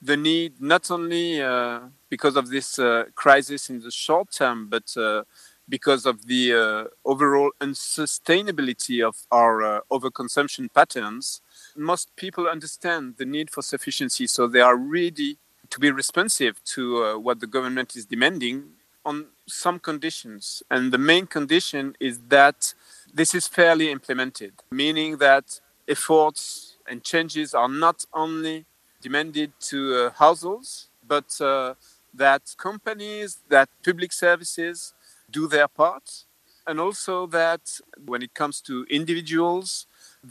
the 0.00 0.16
need 0.16 0.60
not 0.60 0.90
only 0.90 1.40
uh, 1.40 1.80
because 2.08 2.36
of 2.36 2.50
this 2.50 2.78
uh, 2.78 3.04
crisis 3.14 3.70
in 3.70 3.80
the 3.80 3.90
short 3.90 4.30
term, 4.32 4.68
but 4.68 4.96
uh, 4.96 5.22
because 5.68 6.06
of 6.06 6.26
the 6.26 6.52
overall 7.04 7.50
unsustainability 7.60 9.04
of 9.04 9.16
our 9.32 9.82
overconsumption 9.90 10.72
patterns. 10.72 11.40
Most 11.74 12.14
people 12.14 12.46
understand 12.46 13.16
the 13.18 13.24
need 13.24 13.50
for 13.50 13.62
sufficiency, 13.62 14.28
so 14.28 14.46
they 14.46 14.60
are 14.60 14.76
ready 14.76 15.38
to 15.70 15.80
be 15.80 15.90
responsive 15.90 16.62
to 16.66 17.18
what 17.18 17.40
the 17.40 17.48
government 17.48 17.96
is 17.96 18.06
demanding 18.06 18.76
on 19.04 19.26
some 19.48 19.80
conditions. 19.80 20.62
And 20.70 20.92
the 20.92 20.98
main 20.98 21.26
condition 21.26 21.96
is 21.98 22.20
that 22.28 22.74
this 23.12 23.34
is 23.34 23.48
fairly 23.48 23.90
implemented, 23.90 24.52
meaning 24.70 25.16
that 25.18 25.60
efforts 25.88 26.76
and 26.88 27.02
changes 27.02 27.54
are 27.54 27.68
not 27.68 28.04
only 28.12 28.66
demanded 29.06 29.52
to 29.60 29.78
uh, 29.94 30.10
households, 30.24 30.88
but 31.12 31.28
uh, 31.40 31.74
that 32.22 32.42
companies, 32.68 33.38
that 33.48 33.68
public 33.84 34.12
services, 34.12 34.94
do 35.30 35.46
their 35.54 35.68
part. 35.68 36.06
And 36.66 36.80
also 36.80 37.14
that 37.40 37.64
when 38.10 38.20
it 38.26 38.32
comes 38.40 38.56
to 38.62 38.84
individuals 39.00 39.86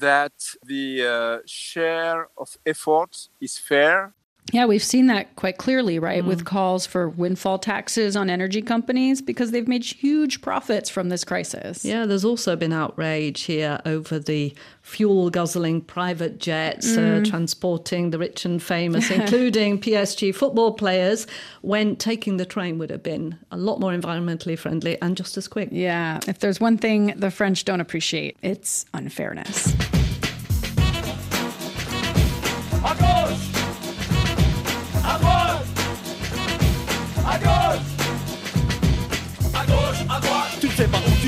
that 0.07 0.37
the 0.71 0.85
uh, 1.15 1.37
share 1.45 2.27
of 2.37 2.49
effort 2.65 3.13
is 3.39 3.57
fair 3.57 4.13
yeah, 4.51 4.65
we've 4.65 4.83
seen 4.83 5.07
that 5.07 5.35
quite 5.35 5.57
clearly, 5.57 5.97
right? 5.97 6.23
Mm. 6.23 6.27
With 6.27 6.45
calls 6.45 6.85
for 6.85 7.09
windfall 7.09 7.57
taxes 7.57 8.15
on 8.15 8.29
energy 8.29 8.61
companies 8.61 9.21
because 9.21 9.51
they've 9.51 9.67
made 9.67 9.83
huge 9.83 10.41
profits 10.41 10.89
from 10.89 11.09
this 11.09 11.23
crisis. 11.23 11.83
Yeah, 11.83 12.05
there's 12.05 12.23
also 12.23 12.55
been 12.55 12.71
outrage 12.71 13.41
here 13.41 13.81
over 13.85 14.19
the 14.19 14.53
fuel 14.81 15.31
guzzling 15.31 15.81
private 15.81 16.37
jets 16.37 16.95
uh, 16.95 16.99
mm. 16.99 17.21
uh, 17.21 17.25
transporting 17.29 18.11
the 18.11 18.19
rich 18.19 18.45
and 18.45 18.61
famous, 18.61 19.09
including 19.19 19.79
PSG 19.79 20.33
football 20.33 20.73
players, 20.73 21.25
when 21.61 21.95
taking 21.95 22.37
the 22.37 22.45
train 22.45 22.77
would 22.77 22.91
have 22.91 23.03
been 23.03 23.37
a 23.51 23.57
lot 23.57 23.79
more 23.79 23.91
environmentally 23.91 24.57
friendly 24.57 25.01
and 25.01 25.17
just 25.17 25.37
as 25.37 25.47
quick. 25.47 25.69
Yeah, 25.71 26.19
if 26.27 26.39
there's 26.39 26.59
one 26.59 26.77
thing 26.77 27.13
the 27.17 27.31
French 27.31 27.65
don't 27.65 27.81
appreciate, 27.81 28.37
it's 28.43 28.85
unfairness. 28.93 29.74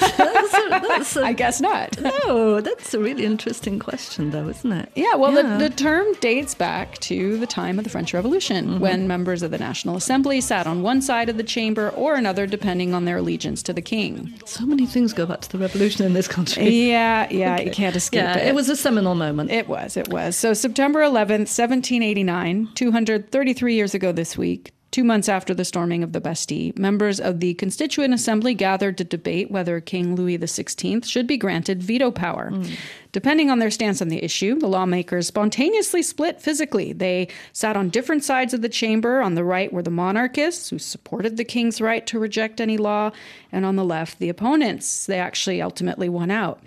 that's 0.00 0.54
a, 0.54 0.68
that's 0.68 1.16
a, 1.16 1.22
I 1.24 1.32
guess 1.32 1.60
not. 1.60 2.00
no, 2.00 2.60
that's 2.60 2.94
a 2.94 2.98
really 2.98 3.24
interesting 3.24 3.78
question, 3.78 4.30
though, 4.30 4.48
isn't 4.48 4.72
it? 4.72 4.90
Yeah, 4.94 5.14
well, 5.14 5.32
yeah. 5.32 5.56
The, 5.56 5.68
the, 5.68 5.74
term 5.74 6.06
dates 6.20 6.54
back 6.54 6.98
to 6.98 7.38
the 7.38 7.46
time 7.46 7.78
of 7.78 7.84
the 7.84 7.90
French 7.90 8.14
Revolution, 8.14 8.66
mm-hmm. 8.66 8.78
when 8.80 9.06
members 9.06 9.42
of 9.42 9.50
the 9.50 9.58
National 9.58 9.96
Assembly 9.96 10.40
sat 10.40 10.66
on 10.66 10.82
one 10.82 11.02
side 11.02 11.28
of 11.28 11.36
the 11.36 11.42
chamber 11.42 11.90
or 11.90 12.14
another, 12.14 12.46
depending 12.46 12.94
on 12.94 13.04
their 13.04 13.18
allegiance 13.18 13.62
to 13.64 13.72
the 13.72 13.82
king. 13.82 14.32
So 14.46 14.64
many 14.66 14.86
things 14.86 15.12
go 15.12 15.26
back 15.26 15.40
to 15.42 15.50
the 15.50 15.58
revolution 15.58 16.04
in 16.04 16.12
this 16.12 16.28
country. 16.28 16.68
Yeah, 16.68 17.28
yeah, 17.30 17.54
okay. 17.56 17.64
you 17.64 17.70
can't 17.70 17.96
escape 17.96 18.22
yeah, 18.22 18.38
it. 18.38 18.48
It 18.48 18.54
was 18.54 18.68
a 18.68 18.76
seminal 18.76 19.14
moment. 19.14 19.50
It 19.50 19.68
was, 19.68 19.96
it 19.96 20.08
was. 20.08 20.36
So, 20.36 20.54
September 20.54 21.00
11th, 21.00 21.48
1789, 21.48 22.70
233 22.74 23.74
years 23.74 23.94
ago 23.94 24.12
this 24.12 24.36
week, 24.36 24.72
Two 24.96 25.04
months 25.04 25.28
after 25.28 25.52
the 25.52 25.66
storming 25.66 26.02
of 26.02 26.14
the 26.14 26.22
Bastille, 26.22 26.72
members 26.74 27.20
of 27.20 27.40
the 27.40 27.52
Constituent 27.52 28.14
Assembly 28.14 28.54
gathered 28.54 28.96
to 28.96 29.04
debate 29.04 29.50
whether 29.50 29.78
King 29.78 30.14
Louis 30.14 30.38
XVI 30.38 31.04
should 31.04 31.26
be 31.26 31.36
granted 31.36 31.82
veto 31.82 32.10
power. 32.10 32.50
Mm. 32.50 32.78
Depending 33.12 33.50
on 33.50 33.58
their 33.58 33.70
stance 33.70 34.00
on 34.00 34.08
the 34.08 34.24
issue, 34.24 34.58
the 34.58 34.66
lawmakers 34.66 35.26
spontaneously 35.26 36.00
split 36.02 36.40
physically. 36.40 36.94
They 36.94 37.28
sat 37.52 37.76
on 37.76 37.90
different 37.90 38.24
sides 38.24 38.54
of 38.54 38.62
the 38.62 38.70
chamber. 38.70 39.20
On 39.20 39.34
the 39.34 39.44
right 39.44 39.70
were 39.70 39.82
the 39.82 39.90
monarchists, 39.90 40.70
who 40.70 40.78
supported 40.78 41.36
the 41.36 41.44
king's 41.44 41.78
right 41.78 42.06
to 42.06 42.18
reject 42.18 42.58
any 42.58 42.78
law, 42.78 43.10
and 43.52 43.66
on 43.66 43.76
the 43.76 43.84
left, 43.84 44.18
the 44.18 44.30
opponents. 44.30 45.04
They 45.04 45.18
actually 45.18 45.60
ultimately 45.60 46.08
won 46.08 46.30
out. 46.30 46.62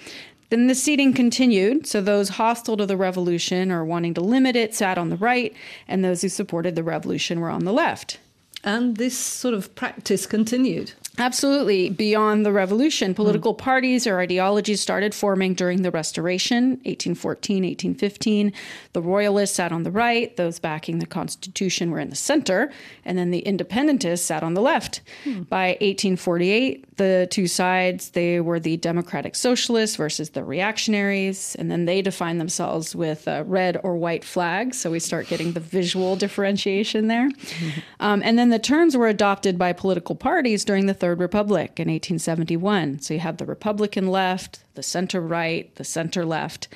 Then 0.50 0.68
the 0.68 0.76
seating 0.76 1.14
continued, 1.14 1.86
so 1.86 2.02
those 2.02 2.30
hostile 2.30 2.78
to 2.78 2.86
the 2.86 2.98
revolution 2.98 3.72
or 3.72 3.86
wanting 3.86 4.16
to 4.16 4.22
limit 4.22 4.56
it 4.56 4.74
sat 4.74 4.98
on 4.98 5.10
the 5.10 5.18
right, 5.18 5.54
and 5.88 6.04
those 6.04 6.22
who 6.22 6.30
supported 6.30 6.76
the 6.76 6.84
revolution 6.84 7.40
were 7.40 7.52
on 7.52 7.66
the 7.66 7.74
left. 7.74 8.18
And 8.64 8.98
this 8.98 9.18
sort 9.18 9.54
of 9.54 9.74
practice 9.76 10.26
continued. 10.26 10.94
Absolutely. 11.20 11.90
Beyond 11.90 12.46
the 12.46 12.52
revolution, 12.54 13.14
political 13.14 13.54
mm. 13.54 13.58
parties 13.58 14.08
or 14.08 14.20
ideologies 14.20 14.80
started 14.80 15.14
forming 15.14 15.54
during 15.54 15.82
the 15.82 15.92
Restoration, 15.92 16.70
1814, 16.86 17.64
1815. 17.64 18.54
The 18.94 19.02
Royalists 19.02 19.58
sat 19.58 19.74
on 19.74 19.84
the 19.84 19.92
right, 19.92 20.36
those 20.38 20.60
backing 20.60 21.00
the 21.00 21.06
Constitution 21.06 21.92
were 21.92 22.00
in 22.00 22.10
the 22.10 22.16
center, 22.16 22.72
and 23.04 23.18
then 23.18 23.32
the 23.32 23.40
Independentists 23.40 24.26
sat 24.26 24.44
on 24.44 24.54
the 24.54 24.62
left. 24.62 25.02
Mm. 25.26 25.50
By 25.50 25.70
1848, 25.82 26.96
the 26.96 27.28
two 27.30 27.48
sides, 27.48 28.12
they 28.12 28.40
were 28.40 28.60
the 28.60 28.78
Democratic 28.78 29.36
Socialists 29.36 29.98
versus 29.98 30.30
the 30.30 30.44
Reactionaries, 30.44 31.56
and 31.56 31.70
then 31.70 31.86
they 31.86 32.02
defined 32.02 32.40
themselves 32.40 32.96
with 32.96 33.28
uh, 33.28 33.44
red 33.46 33.78
or 33.84 33.98
white 33.98 34.24
flags. 34.24 34.80
So 34.80 34.92
we 34.92 35.00
start 35.00 35.28
getting 35.28 35.52
the 35.52 35.60
visual 35.60 36.16
differentiation 36.16 37.08
there. 37.08 37.30
Mm-hmm. 37.30 37.80
Um, 38.02 38.22
and 38.24 38.40
then 38.40 38.50
the 38.50 38.60
terms 38.60 38.96
were 38.96 39.10
adopted 39.10 39.58
by 39.58 39.74
political 39.74 40.16
parties 40.16 40.64
during 40.64 40.86
the 40.86 40.94
Third 40.94 41.09
Republic 41.16 41.80
in 41.80 41.88
1871. 41.88 43.00
So 43.00 43.14
you 43.14 43.20
have 43.20 43.38
the 43.38 43.46
Republican 43.46 44.08
left, 44.08 44.64
the 44.76 44.84
center 44.84 45.22
right, 45.22 45.74
the 45.76 45.84
center 45.84 46.26
left. 46.26 46.68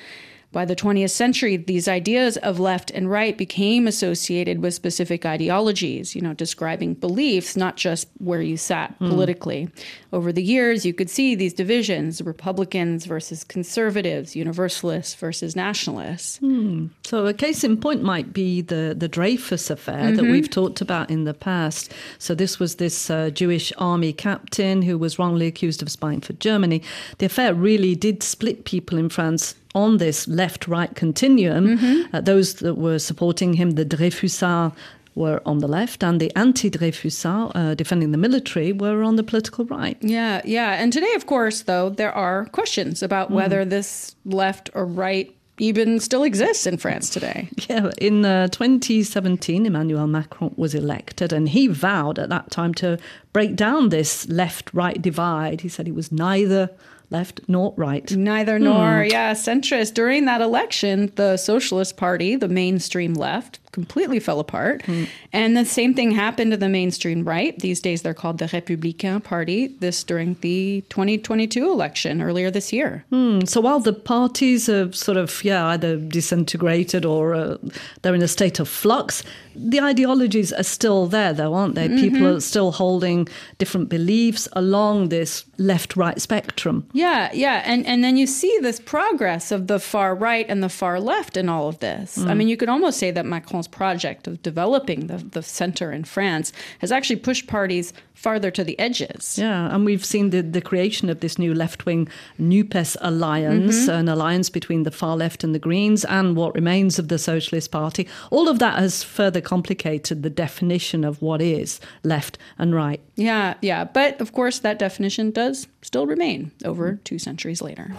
By 0.54 0.64
the 0.64 0.76
20th 0.76 1.10
century, 1.10 1.56
these 1.56 1.88
ideas 1.88 2.36
of 2.36 2.60
left 2.60 2.92
and 2.92 3.10
right 3.10 3.36
became 3.36 3.88
associated 3.88 4.62
with 4.62 4.72
specific 4.72 5.26
ideologies, 5.26 6.14
you 6.14 6.20
know, 6.20 6.32
describing 6.32 6.94
beliefs, 6.94 7.56
not 7.56 7.76
just 7.76 8.06
where 8.18 8.40
you 8.40 8.56
sat 8.56 8.96
mm. 9.00 9.10
politically. 9.10 9.68
Over 10.12 10.30
the 10.30 10.44
years, 10.44 10.86
you 10.86 10.94
could 10.94 11.10
see 11.10 11.34
these 11.34 11.54
divisions 11.54 12.22
Republicans 12.22 13.04
versus 13.04 13.42
conservatives, 13.42 14.36
Universalists 14.36 15.16
versus 15.16 15.56
nationalists. 15.56 16.38
Mm. 16.38 16.90
So, 17.04 17.26
a 17.26 17.34
case 17.34 17.64
in 17.64 17.76
point 17.76 18.04
might 18.04 18.32
be 18.32 18.60
the, 18.60 18.94
the 18.96 19.08
Dreyfus 19.08 19.70
affair 19.70 20.04
mm-hmm. 20.04 20.14
that 20.14 20.22
we've 20.22 20.48
talked 20.48 20.80
about 20.80 21.10
in 21.10 21.24
the 21.24 21.34
past. 21.34 21.92
So, 22.20 22.32
this 22.32 22.60
was 22.60 22.76
this 22.76 23.10
uh, 23.10 23.30
Jewish 23.30 23.72
army 23.76 24.12
captain 24.12 24.82
who 24.82 24.98
was 24.98 25.18
wrongly 25.18 25.48
accused 25.48 25.82
of 25.82 25.90
spying 25.90 26.20
for 26.20 26.34
Germany. 26.34 26.80
The 27.18 27.26
affair 27.26 27.54
really 27.54 27.96
did 27.96 28.22
split 28.22 28.64
people 28.64 28.98
in 28.98 29.08
France 29.08 29.56
on 29.74 29.98
this 29.98 30.28
left 30.28 30.68
right 30.68 30.94
continuum. 30.94 31.78
Mm-hmm. 31.78 32.16
Uh, 32.16 32.20
those 32.20 32.54
that 32.54 32.74
were 32.74 32.98
supporting 32.98 33.54
him, 33.54 33.72
the 33.72 33.84
Dreyfusards, 33.84 34.72
were 35.14 35.40
on 35.46 35.58
the 35.58 35.68
left, 35.68 36.02
and 36.02 36.20
the 36.20 36.34
anti 36.36 36.70
Dreyfusards, 36.70 37.52
uh, 37.54 37.74
defending 37.74 38.12
the 38.12 38.18
military, 38.18 38.72
were 38.72 39.02
on 39.02 39.16
the 39.16 39.22
political 39.22 39.64
right. 39.66 39.96
Yeah, 40.00 40.42
yeah. 40.44 40.72
And 40.72 40.92
today, 40.92 41.12
of 41.14 41.26
course, 41.26 41.62
though, 41.62 41.90
there 41.90 42.12
are 42.12 42.46
questions 42.46 43.02
about 43.02 43.30
mm. 43.30 43.34
whether 43.34 43.64
this 43.64 44.16
left 44.24 44.70
or 44.74 44.84
right 44.84 45.34
even 45.58 46.00
still 46.00 46.24
exists 46.24 46.66
in 46.66 46.76
France 46.76 47.08
today. 47.10 47.48
Yeah, 47.68 47.92
in 47.98 48.24
uh, 48.24 48.48
2017, 48.48 49.64
Emmanuel 49.64 50.06
Macron 50.06 50.52
was 50.56 50.74
elected, 50.74 51.32
and 51.32 51.48
he 51.48 51.66
vowed 51.68 52.18
at 52.18 52.28
that 52.28 52.50
time 52.50 52.74
to 52.74 52.98
break 53.32 53.56
down 53.56 53.88
this 53.88 54.28
left 54.28 54.74
right 54.74 55.00
divide. 55.00 55.62
He 55.62 55.68
said 55.68 55.86
he 55.86 55.92
was 55.92 56.12
neither 56.12 56.68
left 57.14 57.40
nor 57.46 57.72
right. 57.76 58.10
Neither 58.10 58.58
nor, 58.58 59.04
hmm. 59.04 59.10
yeah, 59.10 59.32
centrist. 59.34 59.94
During 59.94 60.24
that 60.24 60.40
election, 60.40 61.12
the 61.14 61.36
Socialist 61.36 61.96
Party, 61.96 62.34
the 62.34 62.48
mainstream 62.48 63.14
left, 63.14 63.60
completely 63.74 64.20
fell 64.20 64.38
apart. 64.38 64.82
Mm. 64.84 65.08
And 65.32 65.56
the 65.56 65.64
same 65.64 65.94
thing 65.94 66.12
happened 66.12 66.52
to 66.52 66.56
the 66.56 66.68
mainstream 66.68 67.24
right. 67.24 67.58
These 67.58 67.80
days 67.80 68.02
they're 68.02 68.14
called 68.14 68.38
the 68.38 68.46
Républicain 68.46 69.22
Party, 69.22 69.66
this 69.66 70.04
during 70.04 70.36
the 70.40 70.84
2022 70.90 71.70
election 71.70 72.22
earlier 72.22 72.50
this 72.52 72.72
year. 72.72 73.04
Mm. 73.10 73.48
So 73.48 73.60
while 73.60 73.80
the 73.80 73.92
parties 73.92 74.68
are 74.68 74.92
sort 74.92 75.18
of, 75.18 75.42
yeah, 75.42 75.66
either 75.66 75.96
disintegrated 75.96 77.04
or 77.04 77.34
uh, 77.34 77.56
they're 78.00 78.14
in 78.14 78.22
a 78.22 78.28
state 78.28 78.60
of 78.60 78.68
flux, 78.68 79.24
the 79.56 79.80
ideologies 79.80 80.52
are 80.52 80.64
still 80.64 81.06
there, 81.06 81.32
though, 81.32 81.54
aren't 81.54 81.74
they? 81.74 81.88
Mm-hmm. 81.88 81.98
People 81.98 82.26
are 82.36 82.40
still 82.40 82.72
holding 82.72 83.28
different 83.58 83.88
beliefs 83.88 84.48
along 84.52 85.08
this 85.08 85.44
left 85.58 85.96
right 85.96 86.20
spectrum. 86.20 86.86
Yeah, 86.92 87.30
yeah. 87.32 87.62
And, 87.64 87.86
and 87.86 88.02
then 88.02 88.16
you 88.16 88.26
see 88.26 88.56
this 88.62 88.80
progress 88.80 89.52
of 89.52 89.66
the 89.66 89.78
far 89.78 90.14
right 90.14 90.46
and 90.48 90.62
the 90.62 90.68
far 90.68 91.00
left 91.00 91.36
in 91.36 91.48
all 91.48 91.68
of 91.68 91.78
this. 91.78 92.18
Mm. 92.18 92.28
I 92.30 92.34
mean, 92.34 92.48
you 92.48 92.56
could 92.56 92.68
almost 92.68 92.98
say 92.98 93.10
that 93.10 93.26
Macron's 93.64 93.94
project 93.94 94.26
of 94.26 94.42
developing 94.42 95.06
the, 95.06 95.18
the 95.18 95.42
center 95.42 95.92
in 95.92 96.04
France 96.04 96.52
has 96.80 96.92
actually 96.92 97.16
pushed 97.16 97.46
parties 97.46 97.92
farther 98.14 98.50
to 98.50 98.64
the 98.64 98.78
edges. 98.78 99.38
Yeah, 99.38 99.74
and 99.74 99.84
we've 99.84 100.04
seen 100.04 100.30
the, 100.30 100.42
the 100.42 100.60
creation 100.60 101.10
of 101.10 101.20
this 101.20 101.38
new 101.38 101.54
left 101.54 101.86
wing 101.86 102.08
NUPES 102.38 102.96
alliance, 103.00 103.82
mm-hmm. 103.82 103.90
an 103.90 104.08
alliance 104.08 104.50
between 104.50 104.84
the 104.84 104.90
far 104.90 105.16
left 105.16 105.44
and 105.44 105.54
the 105.54 105.58
Greens 105.58 106.04
and 106.04 106.36
what 106.36 106.54
remains 106.54 106.98
of 106.98 107.08
the 107.08 107.18
Socialist 107.18 107.70
Party. 107.70 108.06
All 108.30 108.48
of 108.48 108.58
that 108.58 108.78
has 108.78 109.02
further 109.02 109.40
complicated 109.40 110.22
the 110.22 110.30
definition 110.30 111.04
of 111.04 111.20
what 111.20 111.40
is 111.40 111.80
left 112.02 112.38
and 112.58 112.74
right. 112.74 113.00
Yeah, 113.16 113.54
yeah. 113.60 113.84
But 113.84 114.20
of 114.20 114.32
course, 114.32 114.60
that 114.60 114.78
definition 114.78 115.30
does 115.30 115.66
still 115.82 116.06
remain 116.06 116.52
over 116.64 116.98
two 117.04 117.18
centuries 117.18 117.60
later. 117.60 117.92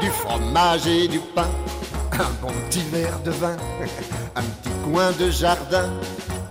Du 0.00 0.10
fromage 0.10 0.86
et 0.86 1.08
du 1.10 1.20
pain, 1.34 1.75
un 2.18 2.30
bon 2.40 2.52
petit 2.68 2.82
verre 2.90 3.18
de 3.24 3.30
vin, 3.30 3.56
un 4.34 4.42
petit 4.42 4.70
coin 4.84 5.10
de 5.12 5.30
jardin 5.30 5.90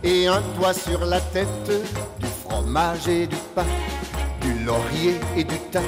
et 0.04 0.28
un 0.28 0.42
toit 0.58 0.74
sur 0.74 1.04
la 1.06 1.20
tête, 1.20 1.48
du 2.20 2.28
fromage 2.28 3.08
et 3.08 3.26
du 3.26 3.36
pain, 3.56 3.66
du 4.42 4.64
laurier 4.64 5.16
et 5.36 5.44
du 5.44 5.58
thym, 5.72 5.82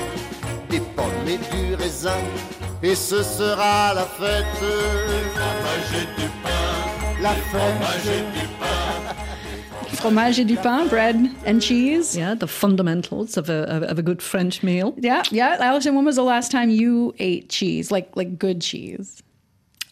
des 0.69 0.79
pommes 0.79 1.27
et 1.27 1.37
du 1.37 1.75
raisin, 1.75 2.21
et 2.81 2.95
ce 2.95 3.21
sera 3.21 3.93
la 3.93 4.05
fête. 4.05 4.45
Du 4.61 5.29
fromage 5.35 5.93
et 5.93 6.21
du 6.21 6.27
pain, 6.43 7.21
la 7.21 7.29
fête. 7.29 7.61
Fromage 7.61 8.07
et 8.07 8.39
du 8.39 8.47
pain. 8.59 9.07
fromage 9.97 10.39
et 10.39 10.45
du 10.45 10.55
pain, 10.55 10.85
bread 10.85 11.17
and 11.45 11.59
cheese. 11.59 12.15
Yeah, 12.15 12.35
the 12.35 12.47
fundamentals 12.47 13.37
of 13.37 13.49
a, 13.49 13.89
of 13.89 13.97
a 13.97 14.03
good 14.03 14.21
French 14.21 14.63
meal. 14.63 14.95
Yeah, 14.97 15.23
yeah. 15.31 15.57
Alison, 15.59 15.95
when 15.95 16.05
was 16.05 16.15
the 16.15 16.23
last 16.23 16.51
time 16.51 16.69
you 16.69 17.13
ate 17.19 17.49
cheese, 17.49 17.91
like 17.91 18.15
like 18.15 18.37
good 18.37 18.61
cheese? 18.61 19.21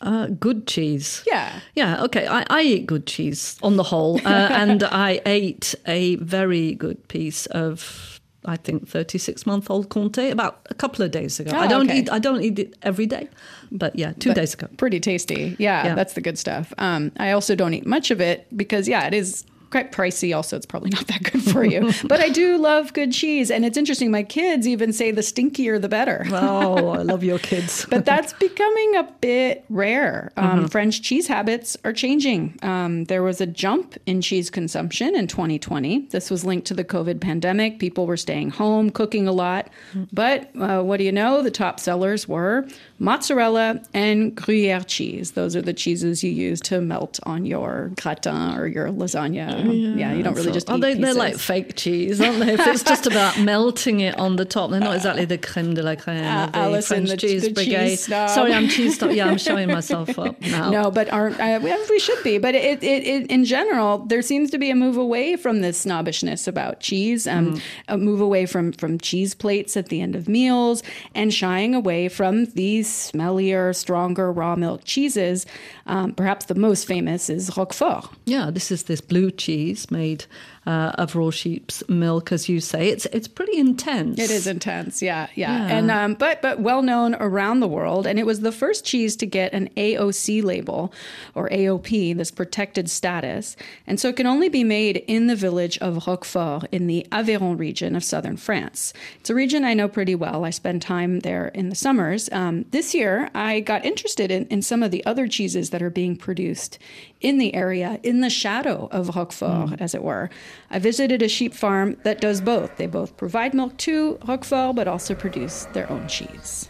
Uh, 0.02 0.28
good 0.28 0.68
cheese. 0.68 1.24
Yeah. 1.26 1.60
Yeah, 1.74 2.04
okay. 2.04 2.28
I, 2.28 2.46
I 2.50 2.62
eat 2.62 2.86
good 2.86 3.06
cheese 3.08 3.58
on 3.64 3.78
the 3.78 3.84
whole. 3.84 4.20
Uh, 4.26 4.30
and 4.52 4.84
I 4.84 5.22
ate 5.26 5.76
a 5.86 6.16
very 6.18 6.76
good 6.76 7.08
piece 7.08 7.46
of 7.48 8.16
I 8.48 8.58
think 8.58 8.88
36 8.88 9.46
month 9.46 9.70
old 9.70 9.90
Comté 9.90 10.32
about 10.32 10.66
a 10.70 10.74
couple 10.74 11.04
of 11.04 11.12
days 11.12 11.40
ago. 11.40 11.52
Oh, 11.54 11.60
I 11.60 11.68
don't 11.68 11.90
okay. 11.90 12.00
eat 12.00 12.12
I 12.12 12.20
don't 12.20 12.42
eat 12.42 12.60
it 12.60 12.78
every 12.84 13.06
day, 13.08 13.28
but 13.72 13.96
yeah, 13.96 14.14
two 14.14 14.30
but 14.30 14.36
days 14.36 14.54
ago. 14.54 14.68
Pretty 14.78 15.00
tasty. 15.00 15.56
Yeah, 15.58 15.88
yeah, 15.88 15.96
that's 15.96 16.14
the 16.14 16.22
good 16.22 16.38
stuff. 16.38 16.74
Um, 16.78 17.12
I 17.18 17.32
also 17.32 17.56
don't 17.56 17.74
eat 17.74 17.86
much 17.86 18.12
of 18.12 18.22
it 18.22 18.46
because 18.56 18.88
yeah, 18.88 19.08
it 19.08 19.14
is 19.14 19.46
quite 19.70 19.92
pricey. 19.92 20.36
Also, 20.36 20.56
it's 20.56 20.66
probably 20.66 20.90
not 20.90 21.08
that 21.08 21.24
good 21.24 21.44
for 21.44 21.64
you. 21.64 21.92
but 22.08 22.20
I 22.20 22.30
do 22.30 22.58
love 22.58 22.94
good 22.94 23.12
cheese, 23.12 23.52
and 23.52 23.66
it's 23.66 23.78
interesting. 23.78 24.12
My 24.12 24.24
kids 24.24 24.68
even 24.68 24.94
say 24.94 25.12
the 25.12 25.22
stinkier 25.22 25.82
the 25.82 25.90
better. 25.90 26.26
oh, 26.32 26.90
I 26.90 27.02
love 27.02 27.24
your 27.24 27.40
kids. 27.40 27.86
but 27.90 28.06
that's 28.06 28.34
becoming 28.34 28.96
a 28.96 29.04
bit 29.22 29.66
rare. 29.70 30.32
Um, 30.38 30.46
mm-hmm. 30.46 30.66
French 30.68 31.02
cheese 31.02 31.28
habits 31.28 31.78
are 31.84 31.94
changing. 31.94 32.58
Um, 32.62 33.06
there 33.06 33.24
was 33.24 33.42
a 33.42 33.46
jump 33.46 33.98
in 34.06 34.22
cheese 34.22 34.50
consumption 34.50 35.16
in 35.16 35.28
2020. 35.28 36.08
This 36.08 36.30
was 36.30 36.46
linked 36.46 36.68
to 36.68 36.74
the 36.74 36.84
COVID 36.84 37.22
pandemic. 37.22 37.80
People 37.80 38.08
were 38.08 38.18
staying 38.18 38.52
home, 38.52 38.90
cooking 38.90 39.28
a 39.28 39.32
lot. 39.32 39.70
Mm-hmm. 39.92 40.04
But 40.14 40.56
uh, 40.60 40.84
what 40.84 40.98
do 40.98 41.04
you 41.04 41.12
know? 41.12 41.42
The 41.42 41.52
top 41.52 41.80
sellers 41.80 42.28
were 42.28 42.68
mozzarella 43.00 43.82
and 43.94 44.36
Gruyere 44.36 44.82
cheese. 44.82 45.32
Those 45.32 45.56
are 45.56 45.62
the 45.62 45.74
cheeses 45.74 46.24
you 46.24 46.32
use 46.32 46.62
to 46.62 46.82
melt 46.82 47.20
on 47.24 47.46
your 47.46 47.92
gratin 48.02 48.58
or 48.58 48.68
your 48.68 48.88
lasagna. 48.90 49.36
Yeah, 49.36 49.96
yeah 49.96 50.14
you 50.14 50.24
don't 50.24 50.34
really 50.34 50.48
so, 50.48 50.54
just. 50.54 50.70
Oh, 50.70 50.78
they, 50.78 50.94
they're 50.94 51.14
like 51.14 51.38
fake 51.38 51.76
cheese, 51.76 52.22
aren't 52.22 52.40
they? 52.40 52.54
If 52.54 52.66
it's 52.66 52.84
just 52.96 53.06
about 53.06 53.40
melting 53.40 54.00
it 54.00 54.18
on 54.18 54.38
the 54.38 54.46
top, 54.46 54.72
they're 54.72 54.80
not 54.80 54.96
exactly 54.96 55.26
the 55.26 55.38
creme 55.38 55.74
de 55.74 55.84
la 55.84 55.96
creme 55.96 56.24
uh, 56.24 56.46
of 56.46 56.52
the 56.54 56.58
Alison, 56.58 57.06
French 57.06 57.22
the, 57.22 57.28
cheese 57.28 57.44
the 57.44 57.54
brigade. 57.54 57.90
Cheese 57.90 58.06
Sorry, 58.06 58.54
I'm 58.54 58.68
cheese 58.70 58.98
snob. 58.98 59.12
Yeah, 59.12 59.28
I'm 59.28 59.38
showing 59.50 59.68
myself 59.68 60.18
up 60.18 60.40
now. 60.42 60.70
No, 60.70 60.92
but 60.92 61.12
aren't 61.12 61.40
uh, 61.40 61.60
we 61.90 62.00
should 62.00 62.22
be? 62.24 62.38
But 62.38 62.56
it, 62.56 62.84
it, 62.84 63.04
it, 63.04 63.28
in 63.28 63.46
general, 63.46 64.00
there 64.00 64.22
seems 64.22 64.52
to 64.52 64.58
be 64.58 64.70
a 64.70 64.76
move 64.76 64.98
away 64.98 65.36
from 65.36 65.62
this 65.62 65.80
snobbishness 65.80 66.48
about 66.48 66.80
cheese, 66.80 67.28
um, 67.28 67.56
mm. 67.56 67.62
a 67.88 67.98
move 67.98 68.22
away 68.22 68.46
from 68.46 68.72
from 68.72 68.98
cheese 69.00 69.36
plates 69.36 69.76
at 69.76 69.90
the 69.90 70.02
end 70.02 70.16
of 70.16 70.30
meals, 70.30 70.82
and 71.14 71.34
shying 71.34 71.76
away 71.76 72.08
from 72.08 72.46
these 72.46 72.85
smellier, 72.88 73.76
stronger 73.76 74.32
raw 74.32 74.56
milk 74.56 74.82
cheeses. 74.84 75.46
Um, 75.86 76.14
perhaps 76.14 76.46
the 76.46 76.56
most 76.56 76.88
famous 76.88 77.30
is 77.30 77.50
Roquefort. 77.52 78.10
Yeah, 78.26 78.52
this 78.52 78.72
is 78.72 78.84
this 78.84 79.02
blue 79.02 79.32
cheese 79.32 79.90
made 79.92 80.26
uh, 80.66 80.92
of 80.96 81.16
raw 81.16 81.30
sheep's 81.30 81.88
milk, 81.88 82.32
as 82.32 82.50
you 82.50 82.60
say. 82.60 82.90
It's 82.90 83.06
it's 83.08 83.28
pretty 83.28 83.58
intense. 83.58 84.20
It 84.20 84.32
is 84.32 84.48
intense, 84.48 85.02
yeah, 85.02 85.28
yeah. 85.36 85.68
yeah. 85.68 85.78
And 85.78 85.92
um, 85.92 86.14
but 86.16 86.42
but 86.42 86.60
well 86.60 86.82
known 86.82 87.16
around 87.16 87.60
the 87.60 87.68
world, 87.68 88.08
and 88.08 88.18
it 88.18 88.26
was 88.26 88.40
the 88.40 88.52
first 88.52 88.86
cheese 88.86 89.16
to 89.18 89.26
get 89.26 89.54
an 89.54 89.70
AOC 89.78 90.44
label 90.44 90.92
or 91.36 91.50
AOP, 91.50 92.18
this 92.18 92.32
protected 92.32 92.90
status, 92.90 93.56
and 93.86 94.00
so 94.00 94.10
it 94.10 94.16
can 94.16 94.28
only 94.28 94.50
be 94.50 94.64
made 94.64 94.98
in 95.08 95.28
the 95.28 95.36
village 95.36 95.78
of 95.80 96.08
Roquefort 96.08 96.68
in 96.72 96.88
the 96.88 97.06
Aveyron 97.12 97.60
region 97.60 97.96
of 97.96 98.04
southern 98.04 98.38
France. 98.38 98.94
It's 99.20 99.30
a 99.30 99.36
region 99.36 99.64
I 99.64 99.74
know 99.74 99.88
pretty 99.88 100.16
well. 100.16 100.46
I 100.46 100.50
spend 100.50 100.82
time 100.82 101.20
there 101.20 101.50
in 101.50 101.70
the 101.70 101.76
summers. 101.76 102.30
Um, 102.32 102.66
this 102.72 102.94
year, 102.94 103.30
I 103.36 103.60
got 103.60 103.86
interested 103.86 104.32
in, 104.32 104.46
in 104.48 104.62
some 104.62 104.82
of 104.82 104.92
the 104.92 105.06
other 105.06 105.28
cheeses 105.28 105.70
that 105.70 105.82
are 105.82 105.90
being 105.90 106.16
produced 106.16 106.80
in 107.22 107.38
the 107.38 107.54
area, 107.56 108.00
in 108.04 108.22
the 108.22 108.30
shadow 108.30 108.88
of 108.92 109.16
Roquefort, 109.16 109.70
mm. 109.70 109.82
as 109.82 109.96
it 109.96 110.04
were. 110.04 110.30
I 110.70 110.80
visited 110.80 111.22
a 111.22 111.28
sheep 111.28 111.54
farm 111.54 111.98
that 112.04 112.22
does 112.22 112.42
both. 112.42 112.78
They 112.78 112.88
both 112.88 113.18
provide 113.18 113.54
milk 113.54 113.78
to 113.78 114.18
Roquefort, 114.26 114.76
but 114.76 114.88
also 114.88 115.16
produce 115.16 115.66
their 115.74 115.90
own 115.92 116.08
cheese. 116.08 116.70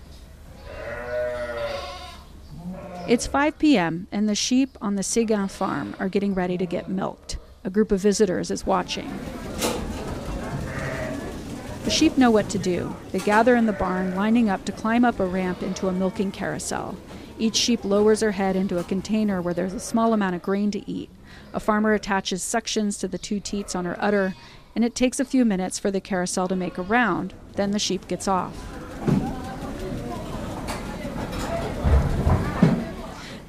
It's 3.08 3.28
5 3.28 3.60
p.m., 3.60 4.08
and 4.12 4.28
the 4.28 4.34
sheep 4.34 4.78
on 4.82 4.96
the 4.96 5.04
Séguin 5.04 5.50
farm 5.50 5.96
are 6.00 6.10
getting 6.10 6.34
ready 6.34 6.58
to 6.58 6.66
get 6.66 6.90
milked. 6.90 7.38
A 7.64 7.70
group 7.70 7.92
of 7.92 8.00
visitors 8.00 8.50
is 8.50 8.66
watching. 8.66 9.12
The 11.84 11.92
sheep 11.92 12.18
know 12.18 12.32
what 12.32 12.50
to 12.50 12.58
do. 12.58 12.96
They 13.12 13.20
gather 13.20 13.56
in 13.56 13.68
the 13.68 13.74
barn, 13.74 14.16
lining 14.16 14.50
up 14.50 14.66
to 14.66 14.72
climb 14.72 15.06
up 15.06 15.20
a 15.20 15.26
ramp 15.26 15.62
into 15.62 15.88
a 15.88 15.92
milking 15.92 16.32
carousel. 16.32 16.98
Each 17.38 17.56
sheep 17.56 17.86
lowers 17.86 18.22
her 18.22 18.32
head 18.32 18.56
into 18.56 18.80
a 18.80 18.84
container 18.84 19.40
where 19.40 19.54
there's 19.54 19.74
a 19.74 19.80
small 19.80 20.12
amount 20.12 20.36
of 20.36 20.42
grain 20.42 20.72
to 20.72 20.90
eat. 20.90 21.12
A 21.56 21.60
farmer 21.62 21.94
attaches 21.94 22.44
suctions 22.44 23.00
to 23.00 23.08
the 23.08 23.18
two 23.18 23.40
teats 23.40 23.76
on 23.76 23.86
her 23.86 23.96
udder, 23.98 24.36
and 24.76 24.84
it 24.84 24.94
takes 24.94 25.22
a 25.22 25.26
few 25.26 25.46
minutes 25.46 25.80
for 25.80 25.90
the 25.90 26.02
carousel 26.02 26.50
to 26.50 26.56
make 26.56 26.78
a 26.78 26.82
round. 26.82 27.34
Then 27.54 27.72
the 27.72 27.80
sheep 27.80 28.10
gets 28.10 28.28
off. 28.28 28.54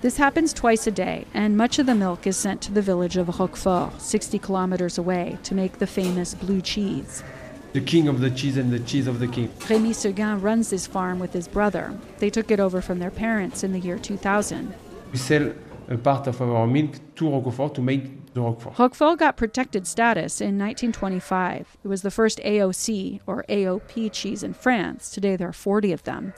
This 0.02 0.18
happens 0.18 0.52
twice 0.52 0.86
a 0.86 0.92
day, 0.92 1.24
and 1.34 1.56
much 1.56 1.80
of 1.80 1.86
the 1.86 1.96
milk 1.96 2.28
is 2.28 2.36
sent 2.36 2.62
to 2.62 2.72
the 2.72 2.80
village 2.80 3.16
of 3.16 3.26
Roquefort, 3.26 4.00
60 4.00 4.38
kilometers 4.38 4.98
away, 4.98 5.36
to 5.42 5.56
make 5.56 5.78
the 5.78 5.86
famous 5.88 6.32
blue 6.32 6.60
cheese. 6.60 7.24
The 7.72 7.80
king 7.80 8.06
of 8.06 8.20
the 8.20 8.30
cheese 8.30 8.56
and 8.56 8.72
the 8.72 8.78
cheese 8.78 9.08
of 9.08 9.18
the 9.18 9.26
king. 9.26 9.48
Rémy 9.66 9.92
Seguin 9.92 10.40
runs 10.40 10.70
this 10.70 10.86
farm 10.86 11.18
with 11.18 11.32
his 11.32 11.48
brother. 11.48 11.98
They 12.18 12.30
took 12.30 12.52
it 12.52 12.60
over 12.60 12.80
from 12.80 13.00
their 13.00 13.10
parents 13.10 13.64
in 13.64 13.72
the 13.72 13.80
year 13.80 13.98
2000. 13.98 14.72
We 15.10 15.18
sell 15.18 15.52
a 15.88 15.96
part 15.96 16.26
of 16.26 16.40
our 16.42 16.66
milk 16.66 16.96
to 17.16 17.30
Roquefort 17.30 17.74
to 17.74 17.82
make 17.82 18.34
the 18.34 18.40
Roquefort. 18.40 18.78
Roquefort 18.78 19.18
got 19.18 19.36
protected 19.36 19.86
status 19.86 20.40
in 20.40 20.58
1925. 20.58 21.76
It 21.82 21.88
was 21.88 22.02
the 22.02 22.10
first 22.10 22.38
AOC 22.40 23.20
or 23.26 23.44
AOP 23.48 24.12
cheese 24.12 24.42
in 24.42 24.54
France. 24.54 25.10
Today 25.10 25.36
there 25.36 25.48
are 25.48 25.52
40 25.52 25.92
of 25.92 26.02
them. 26.04 26.34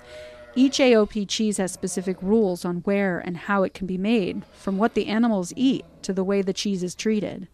Each 0.54 0.78
AOP 0.78 1.28
cheese 1.28 1.58
has 1.58 1.72
specific 1.72 2.20
rules 2.20 2.64
on 2.64 2.78
where 2.78 3.18
and 3.18 3.36
how 3.36 3.62
it 3.62 3.74
can 3.74 3.86
be 3.86 3.98
made, 3.98 4.44
from 4.54 4.76
what 4.76 4.94
the 4.94 5.06
animals 5.06 5.52
eat 5.56 5.84
to 6.02 6.12
the 6.12 6.24
way 6.24 6.42
the 6.42 6.52
cheese 6.52 6.82
is 6.82 6.94
treated. 6.94 7.48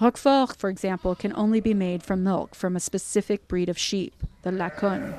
Roquefort, 0.00 0.56
for 0.56 0.70
example, 0.70 1.14
can 1.14 1.32
only 1.34 1.60
be 1.60 1.74
made 1.74 2.02
from 2.02 2.22
milk 2.22 2.54
from 2.54 2.76
a 2.76 2.80
specific 2.80 3.48
breed 3.48 3.68
of 3.68 3.76
sheep, 3.76 4.14
the 4.42 4.50
Lacaune. 4.50 5.14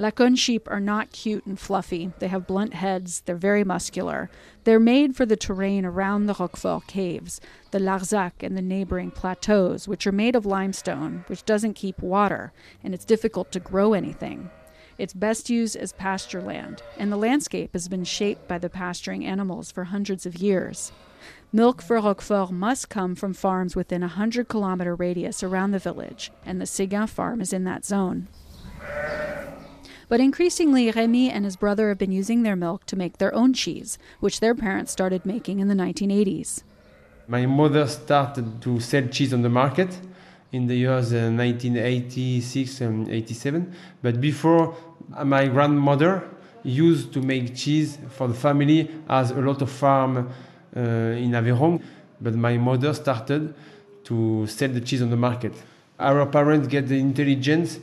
Lacaune 0.00 0.34
sheep 0.34 0.66
are 0.70 0.80
not 0.80 1.12
cute 1.12 1.44
and 1.44 1.60
fluffy. 1.60 2.10
They 2.20 2.28
have 2.28 2.46
blunt 2.46 2.72
heads, 2.72 3.20
they're 3.26 3.36
very 3.36 3.64
muscular. 3.64 4.30
They're 4.64 4.80
made 4.80 5.14
for 5.14 5.26
the 5.26 5.36
terrain 5.36 5.84
around 5.84 6.24
the 6.24 6.32
Roquefort 6.32 6.86
caves, 6.86 7.38
the 7.70 7.80
Larzac 7.80 8.32
and 8.40 8.56
the 8.56 8.62
neighboring 8.62 9.10
plateaus, 9.10 9.86
which 9.86 10.06
are 10.06 10.12
made 10.12 10.34
of 10.34 10.46
limestone, 10.46 11.24
which 11.26 11.44
doesn't 11.44 11.74
keep 11.74 12.00
water, 12.00 12.50
and 12.82 12.94
it's 12.94 13.04
difficult 13.04 13.52
to 13.52 13.60
grow 13.60 13.92
anything. 13.92 14.48
It's 14.96 15.12
best 15.12 15.50
used 15.50 15.76
as 15.76 15.92
pasture 15.92 16.40
land, 16.40 16.82
and 16.96 17.12
the 17.12 17.18
landscape 17.18 17.74
has 17.74 17.86
been 17.86 18.04
shaped 18.04 18.48
by 18.48 18.56
the 18.56 18.70
pasturing 18.70 19.26
animals 19.26 19.70
for 19.70 19.84
hundreds 19.84 20.24
of 20.24 20.38
years. 20.38 20.92
Milk 21.52 21.82
for 21.82 22.00
Roquefort 22.00 22.52
must 22.52 22.88
come 22.88 23.14
from 23.14 23.34
farms 23.34 23.76
within 23.76 24.02
a 24.02 24.06
100 24.06 24.48
kilometer 24.48 24.94
radius 24.94 25.42
around 25.42 25.72
the 25.72 25.78
village, 25.78 26.32
and 26.46 26.58
the 26.58 26.64
Séguin 26.64 27.06
farm 27.06 27.42
is 27.42 27.52
in 27.52 27.64
that 27.64 27.84
zone. 27.84 28.28
But 30.10 30.18
increasingly, 30.18 30.90
Remy 30.90 31.30
and 31.30 31.44
his 31.44 31.54
brother 31.54 31.88
have 31.88 31.98
been 31.98 32.10
using 32.10 32.42
their 32.42 32.56
milk 32.56 32.84
to 32.86 32.96
make 32.96 33.18
their 33.18 33.32
own 33.32 33.52
cheese, 33.52 33.96
which 34.18 34.40
their 34.40 34.56
parents 34.56 34.90
started 34.90 35.24
making 35.24 35.60
in 35.60 35.68
the 35.68 35.74
1980s. 35.74 36.64
My 37.28 37.46
mother 37.46 37.86
started 37.86 38.60
to 38.62 38.80
sell 38.80 39.06
cheese 39.06 39.32
on 39.32 39.42
the 39.42 39.48
market 39.48 40.00
in 40.50 40.66
the 40.66 40.74
years 40.74 41.12
uh, 41.12 41.30
1986 41.30 42.80
and 42.80 43.08
87. 43.08 43.72
But 44.02 44.20
before, 44.20 44.74
uh, 45.14 45.24
my 45.24 45.46
grandmother 45.46 46.24
used 46.64 47.12
to 47.12 47.20
make 47.20 47.54
cheese 47.54 47.96
for 48.08 48.26
the 48.26 48.34
family 48.34 48.90
as 49.08 49.30
a 49.30 49.40
lot 49.40 49.62
of 49.62 49.70
farm 49.70 50.28
uh, 50.76 50.80
in 50.80 51.30
Aveyron. 51.30 51.80
But 52.20 52.34
my 52.34 52.58
mother 52.58 52.92
started 52.94 53.54
to 54.02 54.44
sell 54.48 54.70
the 54.70 54.80
cheese 54.80 55.02
on 55.02 55.10
the 55.10 55.16
market. 55.16 55.54
Our 56.00 56.26
parents 56.26 56.66
get 56.66 56.88
the 56.88 56.98
intelligence 56.98 57.78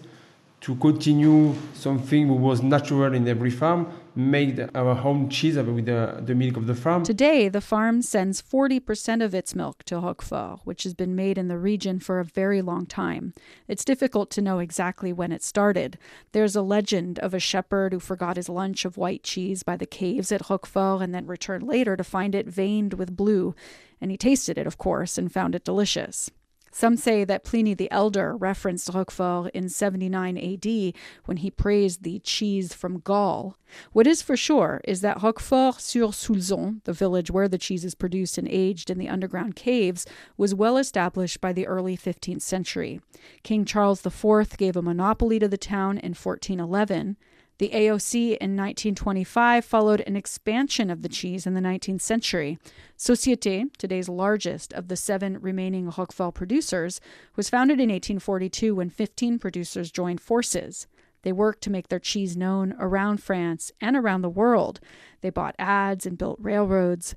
to 0.59 0.75
continue 0.75 1.53
something 1.73 2.27
that 2.27 2.33
was 2.33 2.63
natural 2.63 3.13
in 3.13 3.27
every 3.27 3.51
farm, 3.51 3.87
made 4.15 4.67
our 4.73 4.95
home 4.95 5.29
cheese 5.29 5.55
with 5.55 5.85
the, 5.85 6.21
the 6.25 6.33
milk 6.33 6.57
of 6.57 6.65
the 6.65 6.73
farm. 6.73 7.03
Today, 7.03 7.47
the 7.47 7.61
farm 7.61 8.01
sends 8.01 8.41
40% 8.41 9.23
of 9.23 9.35
its 9.35 9.53
milk 9.53 9.83
to 9.83 9.95
Roquefort, 9.95 10.61
which 10.63 10.83
has 10.83 10.95
been 10.95 11.15
made 11.15 11.37
in 11.37 11.47
the 11.47 11.59
region 11.59 11.99
for 11.99 12.19
a 12.19 12.25
very 12.25 12.63
long 12.63 12.87
time. 12.87 13.33
It's 13.67 13.85
difficult 13.85 14.31
to 14.31 14.41
know 14.41 14.57
exactly 14.57 15.13
when 15.13 15.31
it 15.31 15.43
started. 15.43 15.99
There's 16.31 16.55
a 16.55 16.63
legend 16.63 17.19
of 17.19 17.35
a 17.35 17.39
shepherd 17.39 17.93
who 17.93 17.99
forgot 17.99 18.37
his 18.37 18.49
lunch 18.49 18.83
of 18.83 18.97
white 18.97 19.23
cheese 19.23 19.61
by 19.61 19.77
the 19.77 19.85
caves 19.85 20.31
at 20.31 20.49
Roquefort 20.49 21.03
and 21.03 21.13
then 21.13 21.27
returned 21.27 21.67
later 21.67 21.95
to 21.95 22.03
find 22.03 22.33
it 22.33 22.47
veined 22.47 22.95
with 22.95 23.15
blue. 23.15 23.53
And 24.01 24.09
he 24.09 24.17
tasted 24.17 24.57
it, 24.57 24.65
of 24.65 24.79
course, 24.79 25.19
and 25.19 25.31
found 25.31 25.53
it 25.53 25.63
delicious. 25.63 26.31
Some 26.77 26.95
say 26.95 27.23
that 27.23 27.43
Pliny 27.43 27.73
the 27.73 27.89
Elder 27.89 28.37
referenced 28.37 28.93
Roquefort 28.93 29.49
in 29.55 29.67
79 29.67 30.37
AD 30.37 30.93
when 31.25 31.37
he 31.37 31.49
praised 31.49 32.03
the 32.03 32.19
cheese 32.19 32.71
from 32.71 32.99
Gaul. 32.99 33.57
What 33.93 34.05
is 34.05 34.21
for 34.21 34.37
sure 34.37 34.79
is 34.83 35.01
that 35.01 35.23
Roquefort 35.23 35.81
sur 35.81 36.09
Soulzon, 36.11 36.83
the 36.83 36.93
village 36.93 37.31
where 37.31 37.47
the 37.47 37.57
cheese 37.57 37.83
is 37.83 37.95
produced 37.95 38.37
and 38.37 38.47
aged 38.47 38.91
in 38.91 38.99
the 38.99 39.09
underground 39.09 39.55
caves, 39.55 40.05
was 40.37 40.53
well 40.53 40.77
established 40.77 41.41
by 41.41 41.51
the 41.51 41.65
early 41.65 41.97
15th 41.97 42.43
century. 42.43 43.01
King 43.41 43.65
Charles 43.65 44.05
IV 44.05 44.55
gave 44.57 44.77
a 44.77 44.83
monopoly 44.83 45.39
to 45.39 45.47
the 45.47 45.57
town 45.57 45.97
in 45.97 46.13
1411. 46.13 47.17
The 47.59 47.69
AOC 47.69 48.37
in 48.37 48.55
1925 48.55 49.65
followed 49.65 50.01
an 50.01 50.15
expansion 50.15 50.91
of 50.91 51.01
the 51.01 51.09
cheese 51.09 51.47
in 51.47 51.55
the 51.55 51.61
19th 51.61 52.01
century. 52.01 52.59
Société, 52.95 53.75
today's 53.77 54.07
largest 54.07 54.73
of 54.73 54.89
the 54.89 54.95
seven 54.95 55.39
remaining 55.41 55.89
Roquefort 55.89 56.35
producers, 56.35 57.01
was 57.35 57.49
founded 57.49 57.79
in 57.79 57.89
1842 57.89 58.75
when 58.75 58.91
15 58.91 59.39
producers 59.39 59.91
joined 59.91 60.21
forces. 60.21 60.85
They 61.23 61.31
worked 61.31 61.63
to 61.63 61.71
make 61.71 61.87
their 61.87 61.99
cheese 61.99 62.37
known 62.37 62.75
around 62.79 63.23
France 63.23 63.71
and 63.81 63.97
around 63.97 64.21
the 64.21 64.29
world. 64.29 64.79
They 65.21 65.31
bought 65.31 65.55
ads 65.57 66.05
and 66.05 66.15
built 66.15 66.37
railroads. 66.39 67.15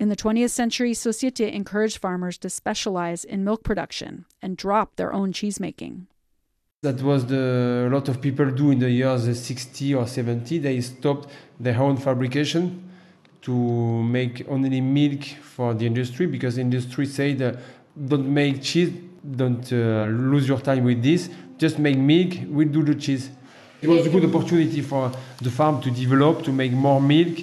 In 0.00 0.08
the 0.08 0.16
20th 0.16 0.50
century, 0.50 0.92
Société 0.92 1.52
encouraged 1.52 1.98
farmers 1.98 2.38
to 2.38 2.50
specialize 2.50 3.22
in 3.22 3.44
milk 3.44 3.62
production 3.62 4.24
and 4.42 4.56
drop 4.56 4.96
their 4.96 5.12
own 5.12 5.32
cheesemaking. 5.32 6.06
That 6.82 7.00
was 7.00 7.24
the 7.24 7.86
a 7.88 7.90
lot 7.90 8.06
of 8.10 8.20
people 8.20 8.50
do 8.50 8.70
in 8.70 8.78
the 8.78 8.90
years 8.90 9.24
60 9.40 9.94
or 9.94 10.06
70. 10.06 10.58
They 10.58 10.78
stopped 10.82 11.26
their 11.58 11.80
own 11.80 11.96
fabrication 11.96 12.90
to 13.40 14.02
make 14.02 14.44
only 14.46 14.82
milk 14.82 15.24
for 15.24 15.72
the 15.72 15.86
industry 15.86 16.26
because 16.26 16.58
industry 16.58 17.06
said 17.06 17.58
don't 17.96 18.28
make 18.28 18.62
cheese, 18.62 18.92
don't 19.24 19.72
uh, 19.72 20.04
lose 20.04 20.46
your 20.46 20.60
time 20.60 20.84
with 20.84 21.02
this, 21.02 21.30
just 21.56 21.78
make 21.78 21.96
milk, 21.96 22.34
we'll 22.46 22.68
do 22.68 22.82
the 22.82 22.94
cheese. 22.94 23.30
It 23.80 23.88
was 23.88 24.06
a 24.06 24.10
good 24.10 24.26
opportunity 24.26 24.82
for 24.82 25.10
the 25.40 25.50
farm 25.50 25.80
to 25.80 25.90
develop, 25.90 26.42
to 26.44 26.52
make 26.52 26.72
more 26.72 27.00
milk, 27.00 27.38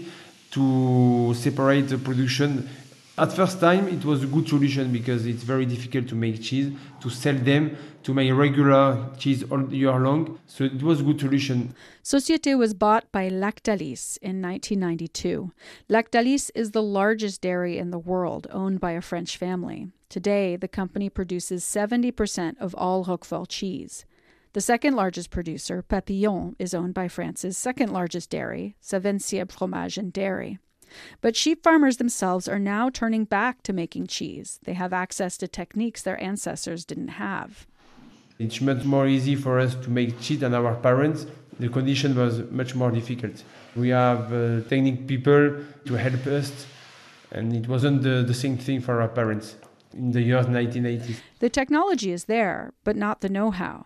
to 0.51 1.33
separate 1.33 1.87
the 1.87 1.97
production 1.97 2.69
at 3.15 3.31
first 3.31 3.59
time, 3.59 3.87
it 3.89 4.03
was 4.03 4.23
a 4.23 4.25
good 4.25 4.47
solution 4.47 4.91
because 4.91 5.27
it's 5.27 5.43
very 5.43 5.67
difficult 5.67 6.07
to 6.07 6.15
make 6.15 6.41
cheese, 6.41 6.71
to 6.99 7.11
sell 7.11 7.35
them, 7.35 7.77
to 8.03 8.13
make 8.13 8.33
regular 8.33 9.09
cheese 9.17 9.43
all 9.51 9.73
year 9.73 9.99
long. 9.99 10.39
So 10.47 10.65
it 10.65 10.83
was 10.83 10.99
a 10.99 11.03
good 11.03 11.19
solution. 11.19 11.73
Société 12.03 12.57
was 12.57 12.73
bought 12.73 13.11
by 13.11 13.29
Lactalis 13.29 14.17
in 14.21 14.41
1992. 14.41 15.51
Lactalis 15.89 16.51
is 16.55 16.71
the 16.71 16.83
largest 16.83 17.41
dairy 17.41 17.77
in 17.77 17.91
the 17.91 17.99
world, 17.99 18.47
owned 18.51 18.79
by 18.79 18.91
a 18.91 19.01
French 19.01 19.37
family. 19.37 19.87
Today, 20.09 20.55
the 20.55 20.67
company 20.67 21.09
produces 21.09 21.63
70% 21.63 22.57
of 22.59 22.75
all 22.75 23.05
Roquefort 23.05 23.49
cheese. 23.49 24.05
The 24.53 24.61
second 24.61 24.95
largest 24.95 25.31
producer, 25.31 25.81
Papillon, 25.81 26.55
is 26.59 26.75
owned 26.75 26.93
by 26.93 27.07
France's 27.07 27.57
second 27.57 27.91
largest 27.91 28.29
dairy, 28.29 28.75
Savencia 28.79 29.51
Fromage 29.51 29.97
and 29.97 30.13
Dairy. 30.13 30.59
But 31.21 31.35
sheep 31.35 31.63
farmers 31.63 31.97
themselves 31.97 32.47
are 32.47 32.59
now 32.59 32.91
turning 32.91 33.25
back 33.25 33.63
to 33.63 33.73
making 33.73 34.07
cheese. 34.07 34.59
They 34.63 34.73
have 34.73 34.93
access 34.93 35.37
to 35.37 35.47
techniques 35.47 36.03
their 36.03 36.21
ancestors 36.21 36.85
didn't 36.85 37.07
have. 37.07 37.65
It's 38.39 38.61
much 38.61 38.83
more 38.83 39.07
easy 39.07 39.35
for 39.35 39.59
us 39.59 39.75
to 39.75 39.89
make 39.89 40.19
cheese 40.19 40.39
than 40.39 40.53
our 40.53 40.75
parents. 40.75 41.25
The 41.59 41.69
condition 41.69 42.15
was 42.15 42.39
much 42.51 42.75
more 42.75 42.91
difficult. 42.91 43.43
We 43.75 43.89
have 43.89 44.33
uh, 44.33 44.61
technique 44.67 45.07
people 45.07 45.57
to 45.85 45.93
help 45.93 46.25
us, 46.27 46.65
and 47.31 47.53
it 47.55 47.67
wasn't 47.67 48.01
the, 48.01 48.23
the 48.25 48.33
same 48.33 48.57
thing 48.57 48.81
for 48.81 49.01
our 49.01 49.07
parents 49.07 49.55
in 49.93 50.11
the 50.11 50.21
years 50.21 50.47
1980s. 50.47 51.17
The 51.39 51.49
technology 51.49 52.11
is 52.11 52.25
there, 52.25 52.73
but 52.83 52.95
not 52.95 53.21
the 53.21 53.29
know 53.29 53.51
how. 53.51 53.85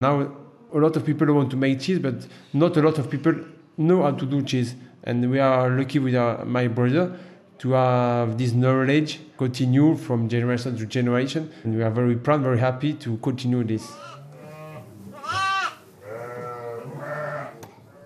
Now, 0.00 0.36
a 0.74 0.78
lot 0.78 0.94
of 0.96 1.06
people 1.06 1.32
want 1.32 1.50
to 1.50 1.56
make 1.56 1.80
cheese, 1.80 1.98
but 1.98 2.26
not 2.52 2.76
a 2.76 2.82
lot 2.82 2.98
of 2.98 3.10
people 3.10 3.34
know 3.78 4.02
how 4.02 4.10
to 4.10 4.26
do 4.26 4.42
cheese 4.42 4.74
and 5.06 5.30
we 5.30 5.38
are 5.38 5.70
lucky 5.70 5.98
with 6.00 6.14
our, 6.14 6.44
my 6.44 6.66
brother 6.66 7.16
to 7.58 7.72
have 7.72 8.38
this 8.38 8.52
knowledge 8.52 9.20
continue 9.36 9.96
from 9.96 10.28
generation 10.28 10.76
to 10.76 10.86
generation 10.86 11.50
and 11.64 11.74
we 11.74 11.82
are 11.82 11.90
very 11.90 12.16
proud 12.16 12.40
very 12.40 12.58
happy 12.58 12.92
to 12.92 13.16
continue 13.18 13.64
this 13.64 13.92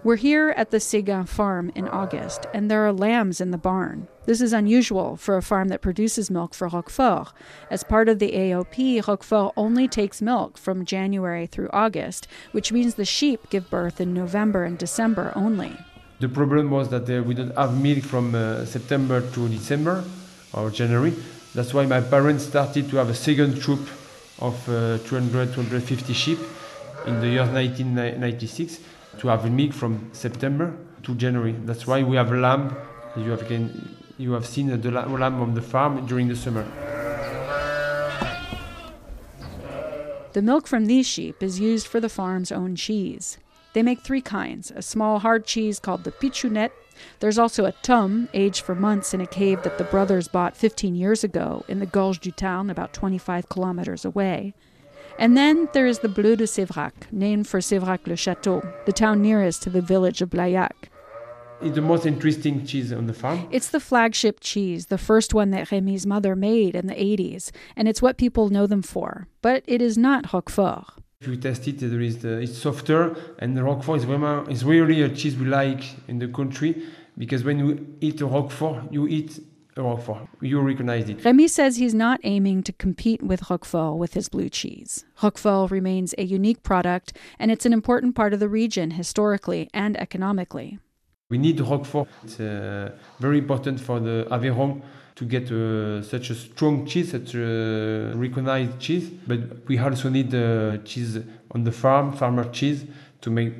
We're 0.02 0.16
here 0.16 0.54
at 0.56 0.70
the 0.70 0.78
Séguin 0.78 1.28
farm 1.28 1.70
in 1.74 1.86
August, 1.86 2.46
and 2.54 2.70
there 2.70 2.86
are 2.86 2.92
lambs 2.92 3.38
in 3.38 3.50
the 3.50 3.58
barn. 3.58 4.08
This 4.24 4.40
is 4.40 4.54
unusual 4.54 5.18
for 5.18 5.36
a 5.36 5.42
farm 5.42 5.68
that 5.68 5.82
produces 5.82 6.30
milk 6.30 6.54
for 6.54 6.68
Roquefort. 6.68 7.34
As 7.70 7.84
part 7.84 8.08
of 8.08 8.18
the 8.18 8.32
AOP, 8.32 9.06
Roquefort 9.06 9.52
only 9.58 9.86
takes 9.88 10.22
milk 10.22 10.56
from 10.56 10.86
January 10.86 11.46
through 11.46 11.68
August, 11.74 12.26
which 12.52 12.72
means 12.72 12.94
the 12.94 13.04
sheep 13.04 13.50
give 13.50 13.68
birth 13.68 14.00
in 14.00 14.14
November 14.14 14.64
and 14.64 14.78
December 14.78 15.34
only. 15.36 15.76
The 16.20 16.28
problem 16.28 16.70
was 16.70 16.90
that 16.90 17.08
uh, 17.08 17.22
we 17.22 17.32
don't 17.32 17.56
have 17.56 17.80
milk 17.80 18.04
from 18.04 18.34
uh, 18.34 18.66
September 18.66 19.22
to 19.32 19.48
December 19.48 20.04
or 20.52 20.70
January. 20.70 21.14
That's 21.54 21.72
why 21.72 21.86
my 21.86 22.02
parents 22.02 22.44
started 22.44 22.90
to 22.90 22.96
have 22.98 23.08
a 23.08 23.14
second 23.14 23.58
troop 23.62 23.80
of 24.38 24.68
uh, 24.68 24.98
200, 24.98 25.54
250 25.54 26.12
sheep 26.12 26.38
in 27.06 27.20
the 27.20 27.28
year 27.28 27.46
1996 27.46 28.80
to 29.18 29.28
have 29.28 29.50
milk 29.50 29.72
from 29.72 30.10
September 30.12 30.74
to 31.04 31.14
January. 31.14 31.52
That's 31.64 31.86
why 31.86 32.02
we 32.02 32.16
have 32.16 32.30
lamb. 32.30 32.76
You 33.16 33.30
have, 33.30 33.46
can, 33.48 33.96
you 34.18 34.32
have 34.32 34.44
seen 34.44 34.78
the 34.78 34.90
lamb 34.90 35.40
on 35.40 35.54
the 35.54 35.62
farm 35.62 36.04
during 36.06 36.28
the 36.28 36.36
summer. 36.36 36.66
The 40.34 40.42
milk 40.42 40.66
from 40.66 40.84
these 40.84 41.06
sheep 41.06 41.42
is 41.42 41.58
used 41.58 41.86
for 41.86 41.98
the 41.98 42.10
farm's 42.10 42.52
own 42.52 42.76
cheese. 42.76 43.38
They 43.72 43.82
make 43.82 44.00
three 44.00 44.20
kinds 44.20 44.72
a 44.74 44.82
small 44.82 45.20
hard 45.20 45.44
cheese 45.44 45.78
called 45.78 46.04
the 46.04 46.12
Pitchounette. 46.12 46.72
There's 47.20 47.38
also 47.38 47.64
a 47.64 47.72
tome, 47.82 48.28
aged 48.34 48.62
for 48.62 48.74
months 48.74 49.14
in 49.14 49.20
a 49.20 49.26
cave 49.26 49.62
that 49.62 49.78
the 49.78 49.84
brothers 49.84 50.28
bought 50.28 50.56
15 50.56 50.94
years 50.94 51.24
ago 51.24 51.64
in 51.68 51.78
the 51.78 51.86
Gorge 51.86 52.20
du 52.20 52.30
Tarn, 52.30 52.68
about 52.68 52.92
25 52.92 53.48
kilometers 53.48 54.04
away. 54.04 54.54
And 55.18 55.36
then 55.36 55.68
there 55.72 55.86
is 55.86 56.00
the 56.00 56.08
Bleu 56.08 56.36
de 56.36 56.44
Sévrac, 56.44 56.92
named 57.10 57.46
for 57.46 57.60
Sévrac-le-Château, 57.60 58.84
the 58.86 58.92
town 58.92 59.22
nearest 59.22 59.62
to 59.62 59.70
the 59.70 59.82
village 59.82 60.20
of 60.22 60.30
Blayac. 60.30 60.88
It's 61.62 61.74
the 61.74 61.82
most 61.82 62.06
interesting 62.06 62.64
cheese 62.64 62.90
on 62.90 63.06
the 63.06 63.12
farm. 63.12 63.46
It's 63.50 63.68
the 63.68 63.80
flagship 63.80 64.40
cheese, 64.40 64.86
the 64.86 64.96
first 64.96 65.34
one 65.34 65.50
that 65.50 65.68
Rémy's 65.68 66.06
mother 66.06 66.34
made 66.34 66.74
in 66.74 66.86
the 66.86 66.94
80s, 66.94 67.50
and 67.76 67.86
it's 67.86 68.00
what 68.00 68.16
people 68.16 68.48
know 68.48 68.66
them 68.66 68.80
for. 68.80 69.28
But 69.42 69.62
it 69.66 69.82
is 69.82 69.98
not 69.98 70.32
Roquefort. 70.32 70.94
If 71.22 71.28
you 71.28 71.36
test 71.36 71.68
it, 71.68 71.78
there 71.80 72.00
is 72.00 72.16
the, 72.22 72.38
it's 72.38 72.56
softer, 72.56 73.14
and 73.40 73.54
the 73.54 73.62
Roquefort 73.62 73.98
is, 73.98 74.06
vraiment, 74.06 74.50
is 74.50 74.64
really 74.64 75.02
a 75.02 75.08
cheese 75.10 75.36
we 75.36 75.44
like 75.44 75.84
in 76.08 76.18
the 76.18 76.28
country 76.28 76.82
because 77.18 77.44
when 77.44 77.58
you 77.58 77.94
eat 78.00 78.22
a 78.22 78.26
Roquefort, 78.26 78.90
you 78.90 79.06
eat 79.06 79.38
a 79.76 79.82
Roquefort. 79.82 80.26
You 80.40 80.62
recognize 80.62 81.10
it. 81.10 81.22
Remy 81.22 81.48
says 81.48 81.76
he's 81.76 81.92
not 81.92 82.20
aiming 82.24 82.62
to 82.62 82.72
compete 82.72 83.22
with 83.22 83.50
Roquefort 83.50 83.98
with 83.98 84.14
his 84.14 84.30
blue 84.30 84.48
cheese. 84.48 85.04
Roquefort 85.22 85.70
remains 85.70 86.14
a 86.16 86.22
unique 86.24 86.62
product, 86.62 87.14
and 87.38 87.50
it's 87.50 87.66
an 87.66 87.74
important 87.74 88.14
part 88.14 88.32
of 88.32 88.40
the 88.40 88.48
region 88.48 88.92
historically 88.92 89.68
and 89.74 90.00
economically. 90.00 90.78
We 91.28 91.36
need 91.36 91.60
Roquefort. 91.60 92.08
It's 92.24 92.40
uh, 92.40 92.96
very 93.18 93.36
important 93.36 93.78
for 93.78 94.00
the 94.00 94.26
Aveyron 94.30 94.80
to 95.20 95.26
get 95.26 95.52
uh, 95.52 96.02
such 96.02 96.30
a 96.30 96.34
strong 96.34 96.86
cheese, 96.86 97.10
such 97.10 97.34
a 97.34 98.12
recognized 98.16 98.78
cheese. 98.80 99.10
But 99.26 99.68
we 99.68 99.78
also 99.78 100.08
need 100.08 100.34
uh, 100.34 100.78
cheese 100.78 101.18
on 101.50 101.62
the 101.62 101.72
farm, 101.72 102.12
farmer 102.12 102.44
cheese, 102.50 102.86
to 103.20 103.30
make 103.30 103.52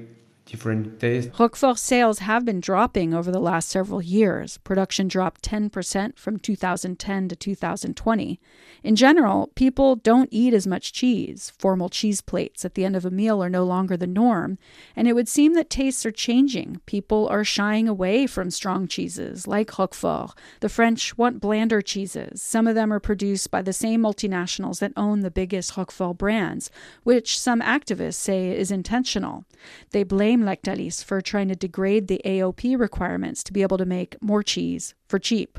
different 0.51 0.99
tastes. 0.99 1.31
Roquefort 1.39 1.79
sales 1.79 2.19
have 2.21 2.45
been 2.45 2.61
dropping 2.61 3.15
over 3.15 3.31
the 3.31 3.39
last 3.39 3.69
several 3.69 4.03
years. 4.03 4.59
Production 4.59 5.07
dropped 5.07 5.43
10% 5.43 6.19
from 6.19 6.39
2010 6.39 7.29
to 7.29 7.37
2020. 7.37 8.41
In 8.83 8.97
general, 8.97 9.51
people 9.55 9.97
don't 9.97 10.29
eat 10.33 10.53
as 10.53 10.67
much 10.67 10.93
cheese. 10.93 11.53
Formal 11.59 11.89
cheese 11.89 12.21
plates 12.21 12.65
at 12.65 12.75
the 12.75 12.85
end 12.85 12.97
of 12.97 13.05
a 13.05 13.11
meal 13.11 13.43
are 13.43 13.51
no 13.51 13.65
longer 13.65 13.97
the 13.97 14.07
norm, 14.07 14.59
and 14.97 15.07
it 15.07 15.13
would 15.13 15.29
seem 15.29 15.55
that 15.55 15.71
tastes 15.71 16.05
are 16.05 16.11
changing. 16.11 16.81
People 16.87 17.29
are 17.29 17.45
shying 17.45 17.89
away 17.89 18.27
from 18.27 18.51
strong 18.51 18.89
cheeses 18.89 19.47
like 19.47 19.71
Roquefort. 19.79 20.37
The 20.61 20.69
French 20.69 21.17
want 21.17 21.41
blander 21.41 21.81
cheeses. 21.81 22.43
Some 22.43 22.67
of 22.67 22.75
them 22.75 22.93
are 22.93 23.01
produced 23.01 23.51
by 23.51 23.63
the 23.63 23.73
same 23.73 24.03
multinationals 24.03 24.81
that 24.81 24.93
own 24.97 25.21
the 25.21 25.31
biggest 25.31 25.77
Roquefort 25.77 26.19
brands, 26.19 26.71
which 27.05 27.39
some 27.39 27.61
activists 27.61 28.15
say 28.15 28.51
is 28.51 28.71
intentional. 28.71 29.45
They 29.91 30.03
blame 30.03 30.40
Lactalis 30.45 31.05
for 31.05 31.21
trying 31.21 31.49
to 31.49 31.57
degrade 31.57 32.09
the 32.09 32.21
AOP 32.25 32.79
requirements 32.79 33.43
to 33.45 33.53
be 33.53 33.63
able 33.63 33.79
to 33.79 33.85
make 33.85 34.21
more 34.23 34.43
cheese 34.43 34.95
for 35.09 35.19
cheap. 35.19 35.59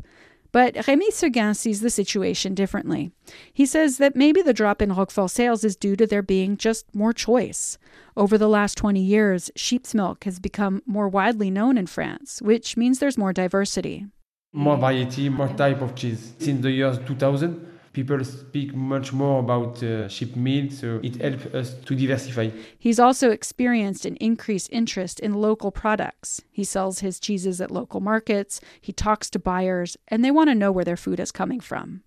But 0.51 0.73
Rémy 0.73 1.11
Seguin 1.11 1.53
sees 1.53 1.79
the 1.79 1.89
situation 1.89 2.53
differently. 2.53 3.11
He 3.53 3.65
says 3.65 3.97
that 3.99 4.17
maybe 4.17 4.41
the 4.41 4.53
drop 4.53 4.81
in 4.81 4.93
Roquefort 4.93 5.31
sales 5.31 5.63
is 5.63 5.77
due 5.77 5.95
to 5.95 6.05
there 6.05 6.21
being 6.21 6.57
just 6.57 6.93
more 6.93 7.13
choice. 7.13 7.77
Over 8.17 8.37
the 8.37 8.49
last 8.49 8.77
20 8.77 8.99
years, 8.99 9.49
sheep's 9.55 9.95
milk 9.95 10.25
has 10.25 10.39
become 10.39 10.81
more 10.85 11.07
widely 11.07 11.49
known 11.49 11.77
in 11.77 11.87
France, 11.87 12.41
which 12.41 12.75
means 12.75 12.99
there's 12.99 13.17
more 13.17 13.31
diversity. 13.31 14.07
More 14.51 14.75
variety, 14.75 15.29
more 15.29 15.47
type 15.47 15.81
of 15.81 15.95
cheese. 15.95 16.33
Since 16.39 16.63
the 16.63 16.71
year 16.71 16.93
2000, 16.93 17.70
people 17.93 18.23
speak 18.23 18.73
much 18.73 19.11
more 19.11 19.39
about 19.39 19.81
uh, 19.83 20.07
sheep 20.07 20.35
milk, 20.35 20.71
so 20.71 20.99
it 21.03 21.21
helps 21.21 21.45
us 21.53 21.73
to 21.85 21.95
diversify. 21.95 22.49
He's 22.79 22.99
also 22.99 23.31
experienced 23.31 24.05
an 24.05 24.15
increased 24.17 24.69
interest 24.71 25.19
in 25.19 25.33
local 25.33 25.71
products. 25.71 26.41
He 26.51 26.63
sells 26.63 26.99
his 26.99 27.19
cheeses 27.19 27.59
at 27.59 27.71
local 27.71 27.99
markets, 27.99 28.61
he 28.79 28.93
talks 28.93 29.29
to 29.31 29.39
buyers, 29.39 29.97
and 30.07 30.23
they 30.23 30.31
want 30.31 30.49
to 30.49 30.55
know 30.55 30.71
where 30.71 30.85
their 30.85 30.97
food 30.97 31.19
is 31.19 31.31
coming 31.31 31.59
from. 31.59 32.01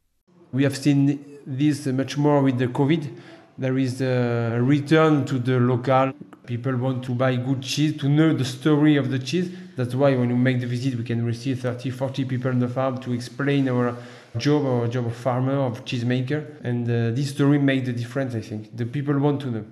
We 0.53 0.63
have 0.63 0.77
seen 0.77 1.39
this 1.47 1.87
much 1.87 2.17
more 2.17 2.41
with 2.41 2.59
the 2.59 2.69
COVID. 2.69 3.19
There 3.59 3.79
is 3.79 4.01
a 4.01 4.59
return 4.61 5.25
to 5.27 5.39
the 5.39 5.61
local. 5.61 6.13
People 6.47 6.77
want 6.77 7.05
to 7.05 7.15
buy 7.15 7.37
good 7.37 7.63
cheese, 7.63 7.97
to 7.99 8.09
know 8.09 8.35
the 8.35 8.45
story 8.45 8.97
of 8.97 9.11
the 9.11 9.19
cheese. 9.19 9.51
That's 9.77 9.95
why 9.95 10.15
when 10.15 10.29
we 10.29 10.35
make 10.35 10.61
the 10.61 10.67
visit, 10.67 10.95
we 10.97 11.05
can 11.05 11.25
receive 11.25 11.61
30, 11.61 11.91
40 11.91 12.25
people 12.27 12.51
on 12.51 12.59
the 12.59 12.69
farm 12.69 12.99
to 12.99 13.13
explain 13.13 13.69
our 13.69 13.97
job 14.37 14.65
or 14.65 14.89
job 14.89 15.07
of 15.07 15.17
farmer, 15.17 15.55
of 15.55 15.85
cheesemaker. 15.85 16.45
And 16.63 16.89
uh, 16.89 17.11
this 17.11 17.31
story 17.31 17.59
made 17.59 17.87
the 17.87 17.93
difference, 17.93 18.35
I 18.35 18.41
think. 18.41 18.77
The 18.77 18.87
people 18.87 19.19
want 19.19 19.41
to 19.43 19.51
know. 19.51 19.65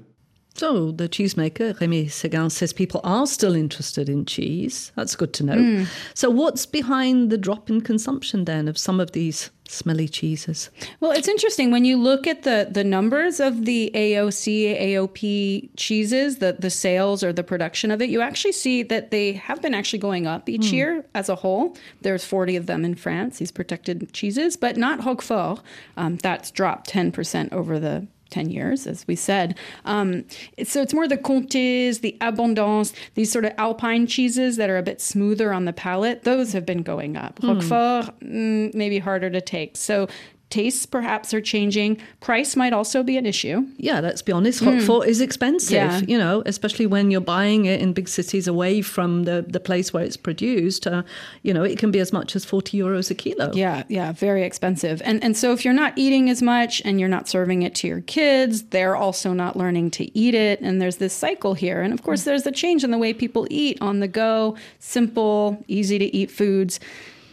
So 0.54 0.92
the 0.92 1.08
cheesemaker, 1.08 1.80
Remy 1.80 2.08
Seguin, 2.08 2.50
says 2.50 2.72
people 2.72 3.00
are 3.04 3.26
still 3.26 3.54
interested 3.54 4.08
in 4.08 4.26
cheese. 4.26 4.92
That's 4.96 5.16
good 5.16 5.32
to 5.34 5.44
know. 5.44 5.56
Mm. 5.56 5.86
So 6.14 6.28
what's 6.28 6.66
behind 6.66 7.30
the 7.30 7.38
drop 7.38 7.70
in 7.70 7.80
consumption 7.80 8.44
then 8.44 8.68
of 8.68 8.76
some 8.76 9.00
of 9.00 9.12
these 9.12 9.50
smelly 9.72 10.08
cheeses? 10.08 10.70
Well, 11.00 11.12
it's 11.12 11.28
interesting 11.28 11.70
when 11.70 11.84
you 11.84 11.96
look 11.96 12.26
at 12.26 12.42
the 12.42 12.68
the 12.70 12.84
numbers 12.84 13.40
of 13.40 13.64
the 13.64 13.90
AOC, 13.94 14.80
AOP 14.80 15.70
cheeses, 15.76 16.38
the 16.38 16.56
the 16.58 16.70
sales 16.70 17.24
or 17.24 17.32
the 17.32 17.44
production 17.44 17.90
of 17.90 18.00
it, 18.02 18.10
you 18.10 18.20
actually 18.20 18.52
see 18.52 18.82
that 18.84 19.10
they 19.10 19.32
have 19.32 19.62
been 19.62 19.74
actually 19.74 19.98
going 19.98 20.26
up 20.26 20.48
each 20.48 20.68
mm. 20.68 20.72
year 20.72 21.04
as 21.14 21.28
a 21.28 21.36
whole. 21.36 21.76
There's 22.00 22.24
40 22.24 22.56
of 22.56 22.66
them 22.66 22.84
in 22.84 22.94
France, 22.94 23.38
these 23.38 23.52
protected 23.52 24.12
cheeses, 24.12 24.56
but 24.56 24.76
not 24.76 25.00
Roquefort. 25.00 25.60
Um, 25.96 26.16
that's 26.18 26.50
dropped 26.50 26.90
10% 26.90 27.52
over 27.52 27.78
the 27.78 28.06
10 28.32 28.50
years, 28.50 28.86
as 28.86 29.06
we 29.06 29.14
said. 29.14 29.56
Um, 29.84 30.24
so 30.64 30.82
it's 30.82 30.92
more 30.92 31.06
the 31.06 31.16
Comtés, 31.16 32.00
the 32.00 32.16
Abondance, 32.20 32.92
these 33.14 33.30
sort 33.30 33.44
of 33.44 33.52
alpine 33.58 34.06
cheeses 34.06 34.56
that 34.56 34.68
are 34.70 34.78
a 34.78 34.82
bit 34.82 35.00
smoother 35.00 35.52
on 35.52 35.66
the 35.66 35.72
palate. 35.72 36.24
Those 36.24 36.52
have 36.52 36.66
been 36.66 36.82
going 36.82 37.16
up. 37.16 37.38
Mm. 37.40 37.60
Roquefort, 37.60 38.74
maybe 38.74 38.98
harder 38.98 39.30
to 39.30 39.40
take. 39.40 39.76
So 39.76 40.08
tastes 40.52 40.84
perhaps 40.84 41.32
are 41.32 41.40
changing. 41.40 41.98
Price 42.20 42.54
might 42.54 42.74
also 42.74 43.02
be 43.02 43.16
an 43.16 43.24
issue. 43.24 43.66
Yeah, 43.78 44.00
let's 44.00 44.20
be 44.20 44.32
honest. 44.32 44.60
Roquefort 44.60 45.06
mm. 45.06 45.08
is 45.08 45.20
expensive, 45.20 45.72
yeah. 45.72 46.00
you 46.06 46.18
know, 46.18 46.42
especially 46.44 46.86
when 46.86 47.10
you're 47.10 47.22
buying 47.22 47.64
it 47.64 47.80
in 47.80 47.94
big 47.94 48.06
cities 48.06 48.46
away 48.46 48.82
from 48.82 49.24
the, 49.24 49.44
the 49.48 49.58
place 49.58 49.92
where 49.92 50.04
it's 50.04 50.16
produced. 50.16 50.86
Uh, 50.86 51.02
you 51.42 51.54
know, 51.54 51.64
it 51.64 51.78
can 51.78 51.90
be 51.90 51.98
as 51.98 52.12
much 52.12 52.36
as 52.36 52.44
40 52.44 52.78
euros 52.78 53.10
a 53.10 53.14
kilo. 53.14 53.50
Yeah, 53.54 53.84
yeah, 53.88 54.12
very 54.12 54.42
expensive. 54.42 55.00
And, 55.04 55.24
and 55.24 55.36
so 55.36 55.52
if 55.52 55.64
you're 55.64 55.74
not 55.74 55.94
eating 55.96 56.28
as 56.28 56.42
much 56.42 56.82
and 56.84 57.00
you're 57.00 57.08
not 57.08 57.28
serving 57.28 57.62
it 57.62 57.74
to 57.76 57.88
your 57.88 58.02
kids, 58.02 58.64
they're 58.64 58.94
also 58.94 59.32
not 59.32 59.56
learning 59.56 59.90
to 59.92 60.16
eat 60.16 60.34
it. 60.34 60.60
And 60.60 60.82
there's 60.82 60.98
this 60.98 61.14
cycle 61.14 61.54
here. 61.54 61.80
And 61.80 61.94
of 61.94 62.02
course, 62.02 62.24
there's 62.24 62.46
a 62.46 62.52
change 62.52 62.84
in 62.84 62.90
the 62.90 62.98
way 62.98 63.14
people 63.14 63.46
eat 63.50 63.78
on 63.80 64.00
the 64.00 64.08
go, 64.08 64.56
simple, 64.78 65.64
easy 65.66 65.98
to 65.98 66.14
eat 66.14 66.30
foods. 66.30 66.78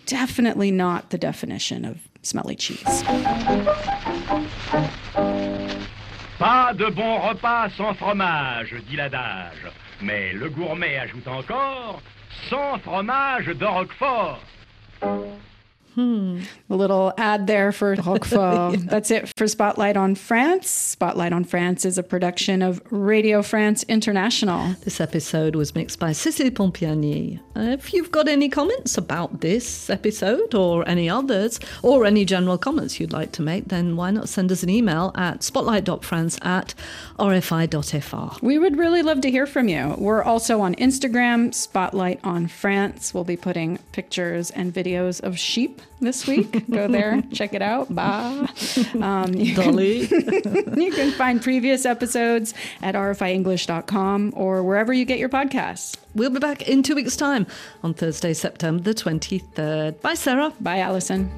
Definitely 0.05 0.71
not 0.71 1.09
the 1.11 1.17
definition 1.17 1.85
of 1.85 2.08
smelly 2.21 2.55
cheese. 2.55 3.03
Pas 6.37 6.73
de 6.73 6.89
bon 6.89 7.19
repas 7.19 7.69
sans 7.75 7.93
fromage, 7.93 8.75
dit 8.89 8.95
l'adage. 8.95 9.67
Mais 10.01 10.31
le 10.33 10.49
gourmet 10.49 10.97
ajoute 10.97 11.27
encore 11.27 12.01
sans 12.49 12.79
fromage 12.79 13.47
de 13.47 13.65
Roquefort. 13.65 14.39
Hmm. 15.99 16.39
A 16.69 16.75
little 16.77 17.11
ad 17.17 17.45
there 17.45 17.73
for 17.73 17.93
Roquefort. 17.95 18.31
yeah. 18.79 18.85
That's 18.85 19.11
it 19.11 19.33
for 19.35 19.49
Spotlight 19.49 19.97
on 19.97 20.15
France. 20.15 20.69
Spotlight 20.69 21.33
on 21.33 21.43
France 21.43 21.83
is 21.83 21.97
a 21.97 22.03
production 22.03 22.61
of 22.61 22.81
Radio 22.89 23.41
France 23.41 23.83
International. 23.89 24.75
This 24.85 25.01
episode 25.01 25.57
was 25.57 25.75
mixed 25.75 25.99
by 25.99 26.11
Cécile 26.11 26.51
Pompiani. 26.51 27.41
Uh, 27.53 27.73
if 27.73 27.93
you've 27.93 28.11
got 28.11 28.29
any 28.29 28.47
comments 28.47 28.97
about 28.97 29.41
this 29.41 29.89
episode 29.89 30.55
or 30.55 30.87
any 30.87 31.09
others, 31.09 31.59
or 31.83 32.05
any 32.05 32.23
general 32.23 32.57
comments 32.57 32.97
you'd 32.97 33.11
like 33.11 33.33
to 33.33 33.41
make, 33.41 33.67
then 33.67 33.97
why 33.97 34.09
not 34.09 34.29
send 34.29 34.53
us 34.53 34.63
an 34.63 34.69
email 34.69 35.11
at 35.15 35.43
spotlight.france 35.43 36.39
at 36.43 36.73
rfi.fr. 37.19 38.41
We 38.41 38.57
would 38.57 38.77
really 38.77 39.01
love 39.01 39.19
to 39.21 39.29
hear 39.31 39.45
from 39.45 39.67
you. 39.67 39.95
We're 39.97 40.23
also 40.23 40.61
on 40.61 40.75
Instagram, 40.75 41.53
Spotlight 41.53 42.21
on 42.23 42.47
France. 42.47 43.13
We'll 43.13 43.25
be 43.25 43.35
putting 43.35 43.79
pictures 43.91 44.49
and 44.51 44.73
videos 44.73 45.19
of 45.19 45.37
sheep 45.37 45.81
this 45.99 46.27
week. 46.27 46.69
Go 46.69 46.87
there, 46.87 47.21
check 47.33 47.53
it 47.53 47.61
out. 47.61 47.93
Bye. 47.93 48.47
Um, 48.99 49.33
you 49.33 49.55
Dolly. 49.55 50.07
Can, 50.07 50.81
you 50.81 50.91
can 50.91 51.11
find 51.11 51.41
previous 51.41 51.85
episodes 51.85 52.53
at 52.81 52.95
rfienglish.com 52.95 54.33
or 54.35 54.63
wherever 54.63 54.91
you 54.93 55.05
get 55.05 55.19
your 55.19 55.29
podcasts. 55.29 55.95
We'll 56.15 56.29
be 56.29 56.39
back 56.39 56.63
in 56.67 56.83
two 56.83 56.95
weeks' 56.95 57.15
time 57.15 57.45
on 57.83 57.93
Thursday, 57.93 58.33
September 58.33 58.83
the 58.83 58.93
23rd. 58.93 60.01
Bye, 60.01 60.15
Sarah. 60.15 60.53
Bye, 60.59 60.79
Allison. 60.79 61.29